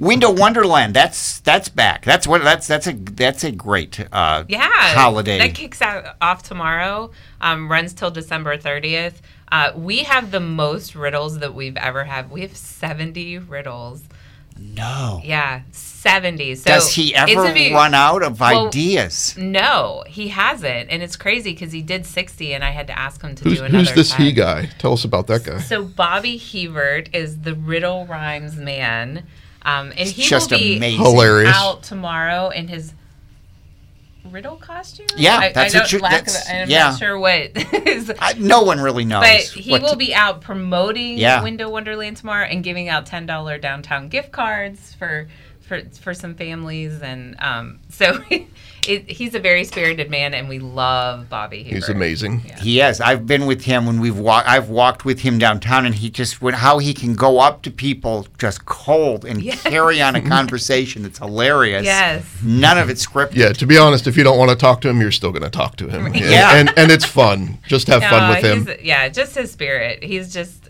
[0.00, 0.94] Window Wonderland.
[0.94, 2.04] That's that's back.
[2.04, 2.42] That's what.
[2.42, 4.68] That's that's a that's a great uh, Yeah.
[4.94, 5.38] holiday.
[5.38, 7.10] That kicks out off tomorrow.
[7.40, 9.14] Um, runs till December 30th.
[9.52, 12.30] Uh, we have the most riddles that we've ever had.
[12.30, 14.02] We have 70 riddles.
[14.58, 15.20] no.
[15.24, 16.54] Yeah, 70.
[16.56, 19.34] So Does he ever a big- run out of Well, ideas?
[19.38, 23.22] No, he hasn't, and it's crazy because he did 60, and I had to ask
[23.22, 23.78] him to Who's, do another.
[23.84, 24.26] who's this 10.
[24.26, 24.68] he guy?
[24.78, 25.58] Tell us about that guy.
[25.60, 29.24] So Bobby Hebert is the riddle rhymes man,
[29.62, 31.00] um, and he just will be amazing.
[31.04, 31.54] Hilarious.
[31.56, 32.92] out tomorrow in his
[34.30, 35.06] riddle costume.
[35.16, 36.90] Yeah, I, that's I what don't you- lack that's- of, I'm yeah.
[36.90, 37.50] not sure what
[37.86, 38.12] is.
[38.18, 39.22] I, no one really knows.
[39.22, 41.42] But he will to- be out promoting Yeah.
[41.42, 45.28] Window Wonderland tomorrow and giving out ten dollar downtown gift cards for
[45.60, 48.18] for for some families, and um, so
[48.88, 51.62] it, he's a very spirited man, and we love Bobby.
[51.62, 52.42] He's amazing.
[52.46, 52.60] Yeah.
[52.60, 53.00] He is.
[53.00, 54.48] I've been with him when we've walked.
[54.48, 57.70] I've walked with him downtown, and he just when how he can go up to
[57.70, 59.62] people just cold and Yes.
[59.62, 61.02] carry on a conversation.
[61.02, 61.84] that's hilarious.
[61.84, 62.24] Yes.
[62.42, 63.34] None of it's scripted.
[63.36, 65.42] Yeah, to be honest, if you don't want to talk to him, you're still going
[65.42, 66.06] to talk to him.
[66.06, 66.56] And- Yeah.
[66.56, 67.58] and and it's fun.
[67.66, 68.68] Just have fun with him.
[68.82, 70.02] Yeah, just his spirit.
[70.02, 70.68] He's just,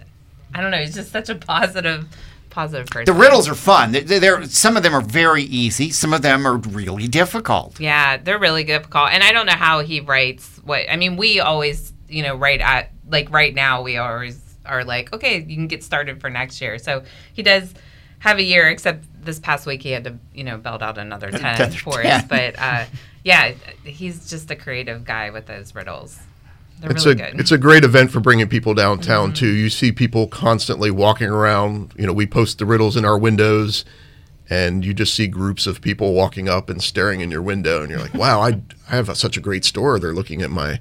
[0.55, 0.79] I don't know.
[0.79, 2.07] He's just such a positive,
[2.51, 3.13] positive person.
[3.13, 3.93] The riddles are fun.
[3.93, 5.91] They're, they're- some of them are very easy.
[5.91, 7.79] Some of them are really difficult.
[7.81, 10.61] Yeah, they're really difficult, and I don't know how he writes.
[10.65, 13.83] What I mean, we always, you know, write at like right now.
[13.83, 16.79] We always are like, okay, you can get started for next year.
[16.79, 17.73] So he does
[18.19, 21.31] have a year, except this past week he had to, you know, belt out another
[21.31, 22.07] ten Another for 10.
[22.13, 22.25] us.
[22.29, 22.85] But uh,
[23.25, 23.53] yeah,
[23.85, 26.19] he's just a creative guy with those riddles.
[26.81, 27.31] They're It's really a good.
[27.33, 27.41] Mm-hmm.
[27.41, 29.49] it's a great event for bringing people downtown too.
[29.55, 31.93] You see people constantly walking around.
[31.97, 33.85] You know, we post the riddles in our windows,
[34.49, 37.91] and you just see groups of people walking up and staring in your window, and
[37.91, 40.81] you're like, "Wow, I I have a, such a great store." They're looking at my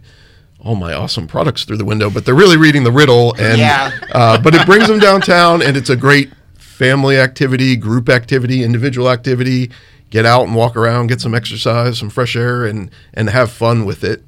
[0.62, 3.34] all my awesome products through the window, but they're really reading the riddle.
[3.40, 3.92] And Yeah.
[4.12, 9.10] uh, but it brings them downtown, and it's a great family activity, group activity, individual
[9.10, 9.70] activity.
[10.10, 13.86] Get out and walk around, get some exercise, some fresh air, and and have fun
[13.86, 14.24] with it.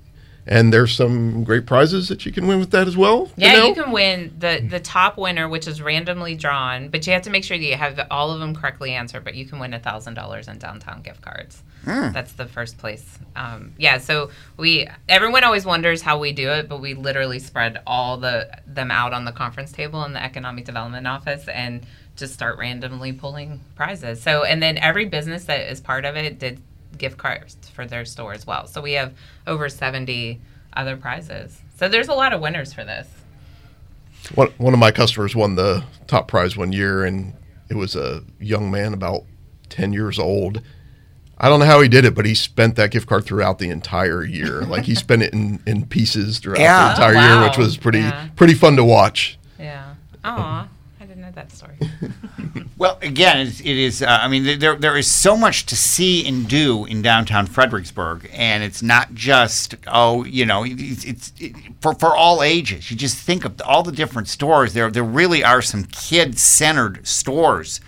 [0.47, 3.29] And there's some great prizes that you can win with that as well.
[3.35, 3.67] Yeah, know?
[3.67, 7.29] you can win the the top winner, which is randomly drawn, but you have to
[7.29, 9.23] make sure that you have all of them correctly answered.
[9.23, 11.63] But you can win a thousand dollars in downtown gift cards.
[11.85, 13.19] That's the first place.
[13.35, 17.81] Um, yeah, so we everyone always wonders how we do it, but we literally spread
[17.85, 21.85] all the them out on the conference table in the economic development office and
[22.15, 24.21] just start randomly pulling prizes.
[24.21, 26.61] So and then every business that is part of it did
[26.97, 28.67] gift cards for their store as well.
[28.67, 29.13] So we have
[29.47, 30.39] over 70
[30.73, 31.61] other prizes.
[31.75, 33.07] So there's a lot of winners for this.
[34.35, 37.33] One, one of my customers won the top prize one year, and
[37.69, 39.23] it was a young man about
[39.69, 40.61] 10 years old.
[41.39, 43.69] I don't know how he did it, but he spent that gift card throughout the
[43.71, 44.61] entire year.
[44.65, 46.83] like he spent it in, in pieces throughout Yeah.
[46.83, 48.27] the entire Oh, year, which was pretty Yeah.
[48.35, 49.39] pretty fun to watch.
[49.59, 49.95] Yeah.
[50.23, 50.67] Aw, I didn't know
[51.31, 51.77] heard that story.
[52.77, 54.01] Well, again, it's, it is.
[54.01, 58.27] Uh, I mean, there there is so much to see and do in downtown Fredericksburg,
[58.33, 62.89] and it's not just oh, you know, it's, it's it, for for all ages.
[62.89, 64.73] You just think of all the different stores.
[64.73, 67.81] There there really are some kid centered stores.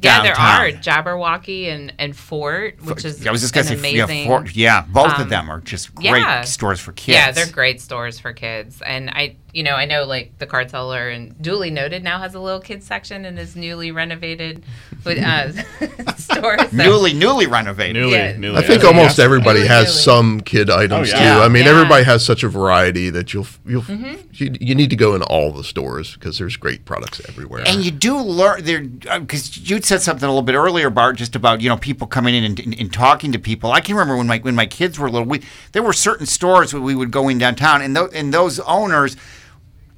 [0.00, 0.68] Yeah, there are.
[0.70, 4.26] Jabberwocky and, and Fort, which is I was just gonna say, yeah, amazing.
[4.26, 6.42] Fort- yeah, both of um, them are just great yeah.
[6.42, 7.14] stores for kids.
[7.14, 8.80] Yeah, they're great stores for kids.
[8.80, 12.34] And I, you know, I know like the Card Cellar and duly noted now has
[12.34, 14.64] a little kids section in his newly renovated
[15.04, 15.52] with, uh,
[16.16, 16.56] store.
[16.58, 17.96] So, newly newly renovated.
[17.96, 18.36] Newly, Yeah.
[18.36, 18.56] newly.
[18.58, 18.88] I think Yeah.
[18.88, 19.24] almost Yeah.
[19.24, 19.98] everybody Really, has really.
[20.02, 21.22] some kid items Oh, too.
[21.24, 21.70] I mean, Yeah.
[21.72, 24.14] everybody has such a variety that you'll you'll Mm-hmm.
[24.32, 27.62] you, you need to go in all the stores because there's great products everywhere.
[27.66, 31.36] And you do learn there because you'd said something a little bit earlier, Bart, just
[31.36, 33.70] about you know people coming in and, and, and talking to people.
[33.72, 35.42] I can remember when my when my kids were little, we
[35.72, 39.16] there were certain stores where we would go in downtown, and those and those owners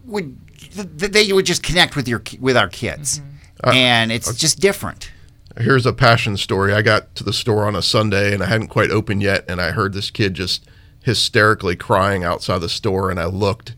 [0.07, 3.69] would th- they would just connect with your with our kids, mm-hmm.
[3.69, 5.11] uh, and it's just different.
[5.59, 6.73] Here's a passion story.
[6.73, 9.61] I got to the store on a Sunday and I hadn't quite opened yet, and
[9.61, 10.67] I heard this kid just
[11.03, 13.75] hysterically crying outside the store, and I looked,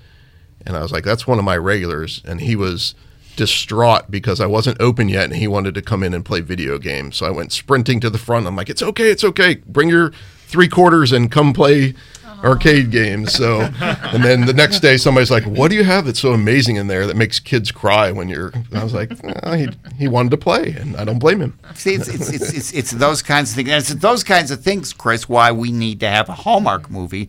[0.64, 2.94] and I was like, "That's one of my regulars," and he was
[3.36, 6.78] distraught because I wasn't open yet, and he wanted to come in and play video
[6.78, 7.16] games.
[7.16, 8.46] So I went sprinting to the front.
[8.46, 9.56] I'm like, "It's okay, it's okay.
[9.66, 10.12] Bring your
[10.46, 11.94] three quarters and come play."
[12.42, 13.32] Arcade games.
[13.32, 16.76] So, and then the next day, somebody's like, "What do you have that's so amazing
[16.76, 20.08] in there that makes kids cry when you're?" And I was like, "Well, he, "He
[20.08, 23.22] wanted to play, and I don't blame him." See, it's it's, it's, it's it's those
[23.22, 23.68] kinds of things.
[23.68, 27.28] And it's those kinds of things, Chris, why we need to have a Hallmark movie.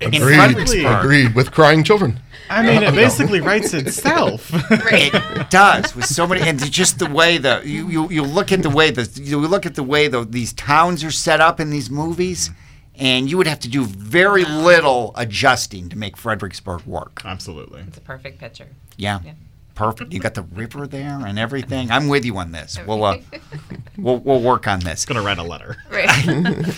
[0.00, 0.84] in Agreed.
[0.84, 2.20] Agreed with crying children.
[2.48, 4.50] I mean, it basically writes itself.
[4.96, 8.62] It does with so many, and just the way the you, you, you look at
[8.62, 11.70] the way the you look at the way the, these towns are set up in
[11.70, 12.50] these movies,
[12.98, 17.22] and you would have to do very little adjusting to make Fredericksburg work.
[17.24, 17.82] Absolutely.
[17.86, 18.68] it's a perfect picture.
[18.96, 19.32] Yeah, Yeah.
[19.74, 20.12] perfect.
[20.12, 21.90] You got the river there and everything.
[21.90, 22.78] I'm with you on this.
[22.86, 23.18] We'll uh,
[23.98, 25.04] we'll, we'll work on this.
[25.04, 25.76] Gonna write a letter.
[25.90, 26.08] Right.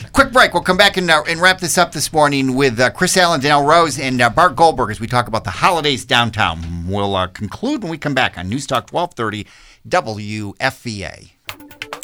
[0.12, 0.52] Quick break.
[0.54, 3.40] We'll come back and, uh, and wrap this up this morning with uh, Chris Allen,
[3.40, 6.86] Danelle Rose, and uh, Bart Goldberg as we talk about the holidays downtown.
[6.88, 9.46] We'll uh, conclude when we come back on News Talk 1230
[9.88, 11.30] WFVA.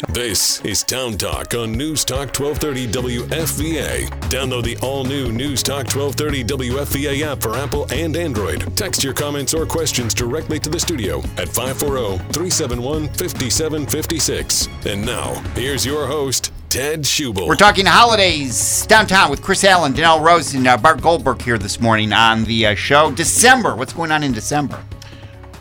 [0.09, 2.87] This is Town Talk on News Talk 1230
[3.27, 4.09] WFVA.
[4.29, 8.77] Download the all new News Talk 1230 WFVA app for Apple and Android.
[8.77, 14.67] Text your comments or questions directly to the studio at 540 371 5756.
[14.85, 17.47] And now, here's your host, Ted Schubel.
[17.47, 21.81] We're talking holidays downtown with Chris Allen, Danelle Rose, and uh, Bart Goldberg here this
[21.81, 23.11] morning on the uh, show.
[23.11, 23.75] December.
[23.75, 24.81] What's going on in December?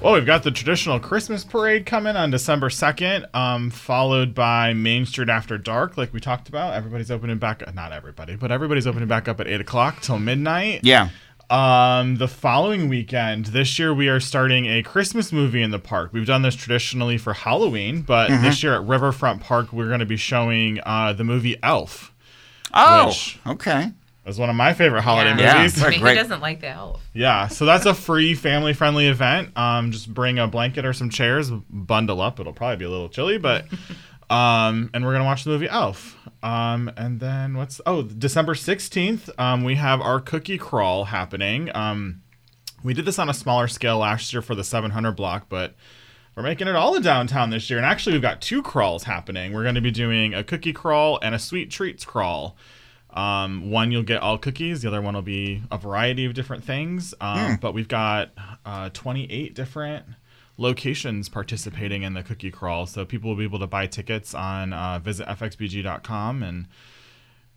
[0.04, 5.06] Well, we've got the traditional Christmas parade coming on December 2nd, um, followed by Main
[5.06, 6.74] Street After Dark, like we talked about.
[6.74, 10.80] Everybody's opening back not everybody, but everybody's opening back up at 8 o'clock till midnight.
[10.82, 11.08] Yeah.
[11.48, 16.10] Um, the following weekend, this year we are starting a Christmas movie in the park.
[16.12, 18.42] We've done this traditionally for Halloween, but Mm-hmm.
[18.44, 22.12] this year at Riverfront Park, we're going to be showing uh, the movie Elf.
[22.74, 23.92] Oh, Which- okay.
[24.26, 25.58] It's one of my favorite holiday Yeah.
[25.58, 25.82] movies.
[25.82, 26.16] I mean, Great.
[26.16, 27.02] who doesn't like the elf?
[27.12, 29.56] Yeah, so that's a free family friendly event.
[29.56, 32.40] Um, just bring a blanket or some chairs, bundle up.
[32.40, 33.66] It'll probably be a little chilly, but
[34.30, 36.16] um, and we're gonna watch the movie Elf.
[36.42, 39.28] Um, and then what's oh December sixteenth?
[39.38, 41.70] Um, we have our cookie crawl happening.
[41.74, 42.22] Um,
[42.82, 45.74] we did this on a smaller scale last year for the 700 block, but
[46.36, 47.78] we're making it all in downtown this year.
[47.78, 49.54] And actually, we've got two crawls happening.
[49.54, 52.58] We're going to be doing a cookie crawl and a sweet treats crawl.
[53.14, 54.82] Um, one you'll get all cookies.
[54.82, 57.14] The other one will be a variety of different things.
[57.20, 58.32] Um, But we've got
[58.66, 60.04] uh, 28 different
[60.56, 64.72] locations participating in the cookie crawl, so people will be able to buy tickets on
[64.72, 66.66] uh, visitfxbg.com, and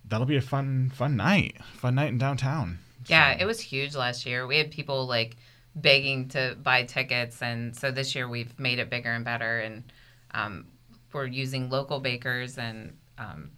[0.05, 1.57] that'll be a fun, fun night.
[1.73, 2.79] Fun night in downtown.
[3.07, 4.45] Yeah, it was huge last year.
[4.47, 5.37] We had people like
[5.75, 9.83] begging to buy tickets, and so this year we've made it bigger and better, and
[10.31, 10.65] um,
[11.13, 13.51] we're using local bakers and um,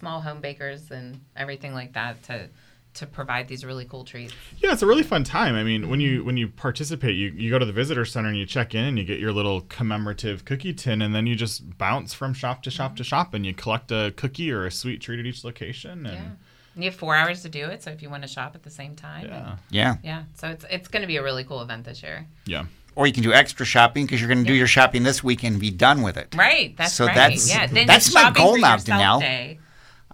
[0.00, 2.48] small home bakers and everything like that to
[2.92, 4.34] to provide these really cool treats.
[4.58, 5.54] Yeah, it's a really fun time.
[5.54, 8.36] I mean, when you when you participate, you, you go to the visitor center and
[8.36, 11.78] you check in and you get your little commemorative cookie tin, and then you just
[11.78, 13.08] bounce from shop to shop to mm-hmm.
[13.08, 16.04] shop, and you collect a cookie or a sweet treat at each location.
[16.06, 16.30] And Yeah.
[16.74, 18.62] And you have four hours to do it, so if you want to shop at
[18.62, 19.26] the same time.
[19.26, 19.96] yeah, Yeah.
[20.02, 20.22] Yeah.
[20.34, 22.26] So it's it's going to be a really cool event this year.
[22.44, 22.64] yeah.
[22.96, 25.44] Or you can do extra shopping because you're going to do your shopping this week
[25.44, 26.34] and be done with it.
[26.36, 26.76] Right.
[26.76, 27.14] That's So right.
[27.14, 27.68] that's- yeah.
[27.68, 29.20] Then that's my goal now, yourself Danelle.
[29.20, 29.60] Day.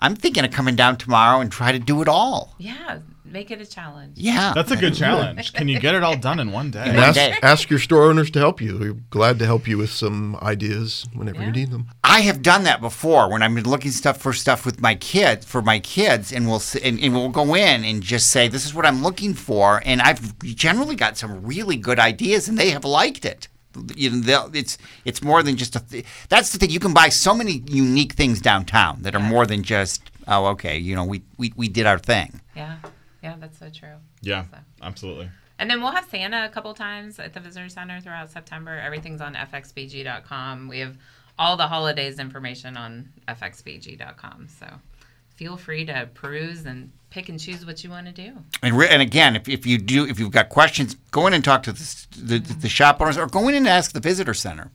[0.01, 2.55] I'm thinking of coming down tomorrow and try to do it all.
[2.59, 2.99] Yeah.
[3.25, 4.17] Make it a challenge.
[4.17, 4.53] Yeah.
[4.55, 5.53] That's a good challenge.
[5.53, 6.85] Can you get it all done in one day?
[6.85, 7.35] And One ask, day.
[7.43, 8.79] ask your store owners to help you.
[8.79, 11.47] We're glad to help you with some ideas whenever Yeah.
[11.47, 11.89] you need them.
[12.05, 15.45] I have done that before when I've been looking stuff for stuff with my kids
[15.45, 18.73] for my kids, and we'll and, and we'll go in and just say this is
[18.73, 22.85] what I'm looking for, and I've generally got some really good ideas, and they have
[22.85, 23.49] liked it.
[23.95, 25.81] You know, they'll- it's it's more than just a.
[25.81, 26.71] Th- that's the thing.
[26.71, 30.77] You can buy so many unique things downtown that are more than just oh okay.
[30.79, 32.41] You know, we we, we did our thing.
[32.55, 32.77] Yeah,
[33.23, 33.97] yeah, that's so true.
[34.23, 35.31] Yeah, So- absolutely.
[35.59, 38.79] And then we'll have Santa a couple times at the visitor center throughout September.
[38.79, 40.69] Everything's on fxbg.com.
[40.69, 40.97] We have
[41.39, 44.49] all the holidays information on fxbg.com.
[44.59, 44.67] So
[45.37, 48.37] feel free to peruse and pick and choose what you want to do.
[48.63, 51.45] And, re- and again, if, if you do, if you've got questions, go in and
[51.45, 52.67] talk to the, the, the mm-hmm.
[52.67, 54.71] shop owners, or go in and ask the visitor center.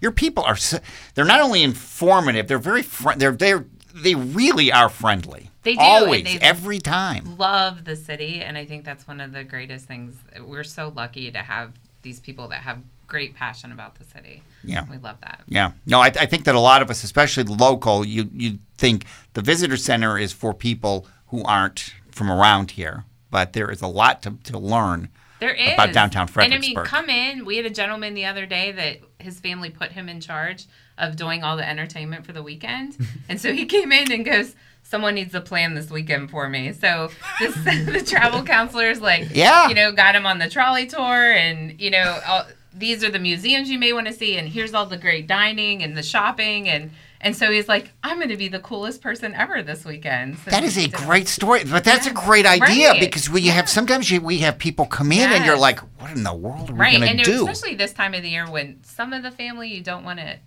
[0.00, 0.78] Your people are so,
[1.14, 5.50] they're not only informative, they're very fr- they're they're they really are friendly.
[5.62, 7.36] They do, always they- every time.
[7.36, 10.16] Love the city, and I think that's one of the greatest things.
[10.40, 11.72] We're so lucky to have
[12.02, 12.78] these people that have
[13.08, 14.42] great passion about the city.
[14.62, 14.84] Yeah.
[14.88, 15.40] We love that.
[15.48, 18.58] Yeah, no, I, I think that a lot of us, especially the local, you you
[18.76, 23.82] think the visitor center is for people who aren't from around here, but there is
[23.82, 25.08] a lot to, to learn.
[25.40, 26.64] There is About downtown Fredericksburg.
[26.70, 27.44] And I mean, come in.
[27.44, 31.14] We had a gentleman the other day that his family put him in charge of
[31.14, 32.96] doing all the entertainment for the weekend,
[33.28, 34.54] and so he came in and goes.
[34.82, 36.72] Someone needs to plan this weekend for me.
[36.72, 37.54] So this,
[37.84, 39.68] the travel counselors, like, Yeah.
[39.68, 42.46] you know, got him on the trolley tour, and you know, all,
[42.78, 45.82] these are the museums you may want to see, and here's all the great dining
[45.82, 49.34] and the shopping, and and so he's like, I'm going to be the coolest person
[49.34, 50.38] ever this weekend.
[50.38, 53.00] So That is a he did- great story, but that's a great idea Right.
[53.00, 56.22] because we have sometimes you, we have people come in and you're like, what in
[56.22, 57.48] the world are we right going and to do?
[57.48, 60.38] especially this time of the year when some of the family you don't want to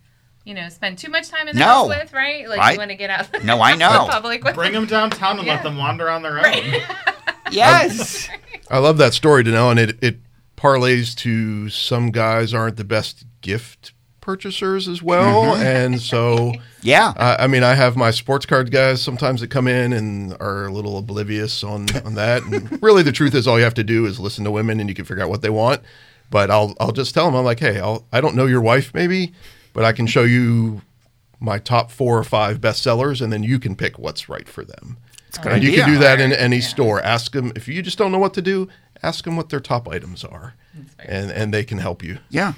[0.45, 1.65] you know spend too much time in the No.
[1.67, 2.71] house with right like Right.
[2.71, 4.05] you want to get out No, I know.
[4.05, 5.55] the public with Bring them downtown and Yeah.
[5.55, 6.43] let them wander on their own.
[6.45, 6.81] Right.
[7.51, 8.29] Yes.
[8.69, 10.19] I love that story, Danelle, and it, it
[10.61, 15.55] parlays to some guys aren't the best gift purchasers as well.
[15.61, 17.13] And so, yeah.
[17.17, 20.65] I I mean, I have my sports card guys sometimes that come in and are
[20.65, 22.43] a little oblivious on, on that.
[22.43, 24.87] And really, the truth is, all you have to do is listen to women and
[24.87, 25.81] you can figure out what they want.
[26.29, 28.93] But I'll, I'll just tell them, I'm like, hey, I'll, I don't know your wife
[28.93, 29.33] maybe,
[29.73, 30.81] but I can show you
[31.41, 34.97] my top four or five bestsellers, and then you can pick what's right for them.
[35.43, 37.01] and you can do that in any store.
[37.01, 38.69] Ask them if you just don't know what to do.
[39.03, 40.55] Ask them what their top items are,
[40.99, 42.19] and and they can help you.
[42.29, 42.53] Yeah.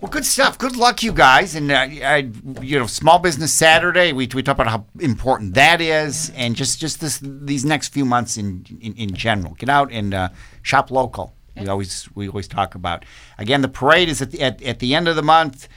[0.00, 0.58] Well, good stuff.
[0.58, 1.56] Good luck, you guys.
[1.56, 2.30] And uh, I,
[2.60, 4.12] you know, Small Business Saturday.
[4.12, 8.04] We we talk about how important that is, and just just this these next few
[8.04, 9.54] months in in, in general.
[9.54, 10.28] Get out and uh,
[10.62, 11.34] shop local.
[11.56, 13.04] We always we always talk about.
[13.38, 15.68] Again, the parade is at the, at, at the end of the month.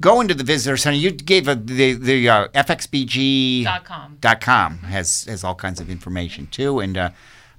[0.00, 0.96] Go into the visitor center.
[0.96, 4.18] You gave a, the the uh, FXBG Dot com.
[4.20, 6.80] dot com has has all kinds of information too.
[6.80, 7.10] And uh,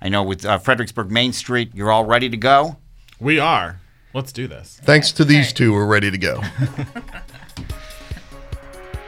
[0.03, 2.77] I know with uh, Fredericksburg Main Street, you're all ready to go.
[3.19, 3.79] We are.
[4.13, 4.79] Let's do this.
[4.83, 6.41] Thanks to these two, we're ready to go.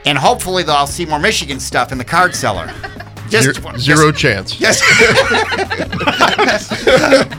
[0.05, 2.71] And hopefully, though, I'll see more Michigan stuff in the card cellar.
[3.27, 4.59] Just Zero, zero chance.
[4.61, 4.79] Yes.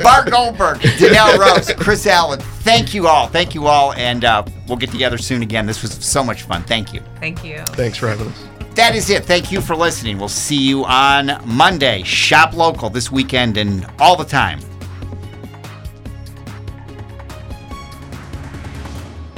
[0.03, 2.41] Bart Goldberg, Danelle Rose, Chris Allen.
[2.41, 3.29] Thank you all.
[3.29, 3.93] Thank you all.
[3.93, 5.65] And uh, we'll get together soon again.
[5.65, 6.65] This was so much fun.
[6.65, 7.03] Thank you.
[7.21, 8.56] thank you Thanks for having us.
[8.77, 9.25] That is it.
[9.25, 10.19] Thank you for listening.
[10.19, 12.03] We'll see you on Monday.
[12.03, 14.61] Shop local this weekend and all the time.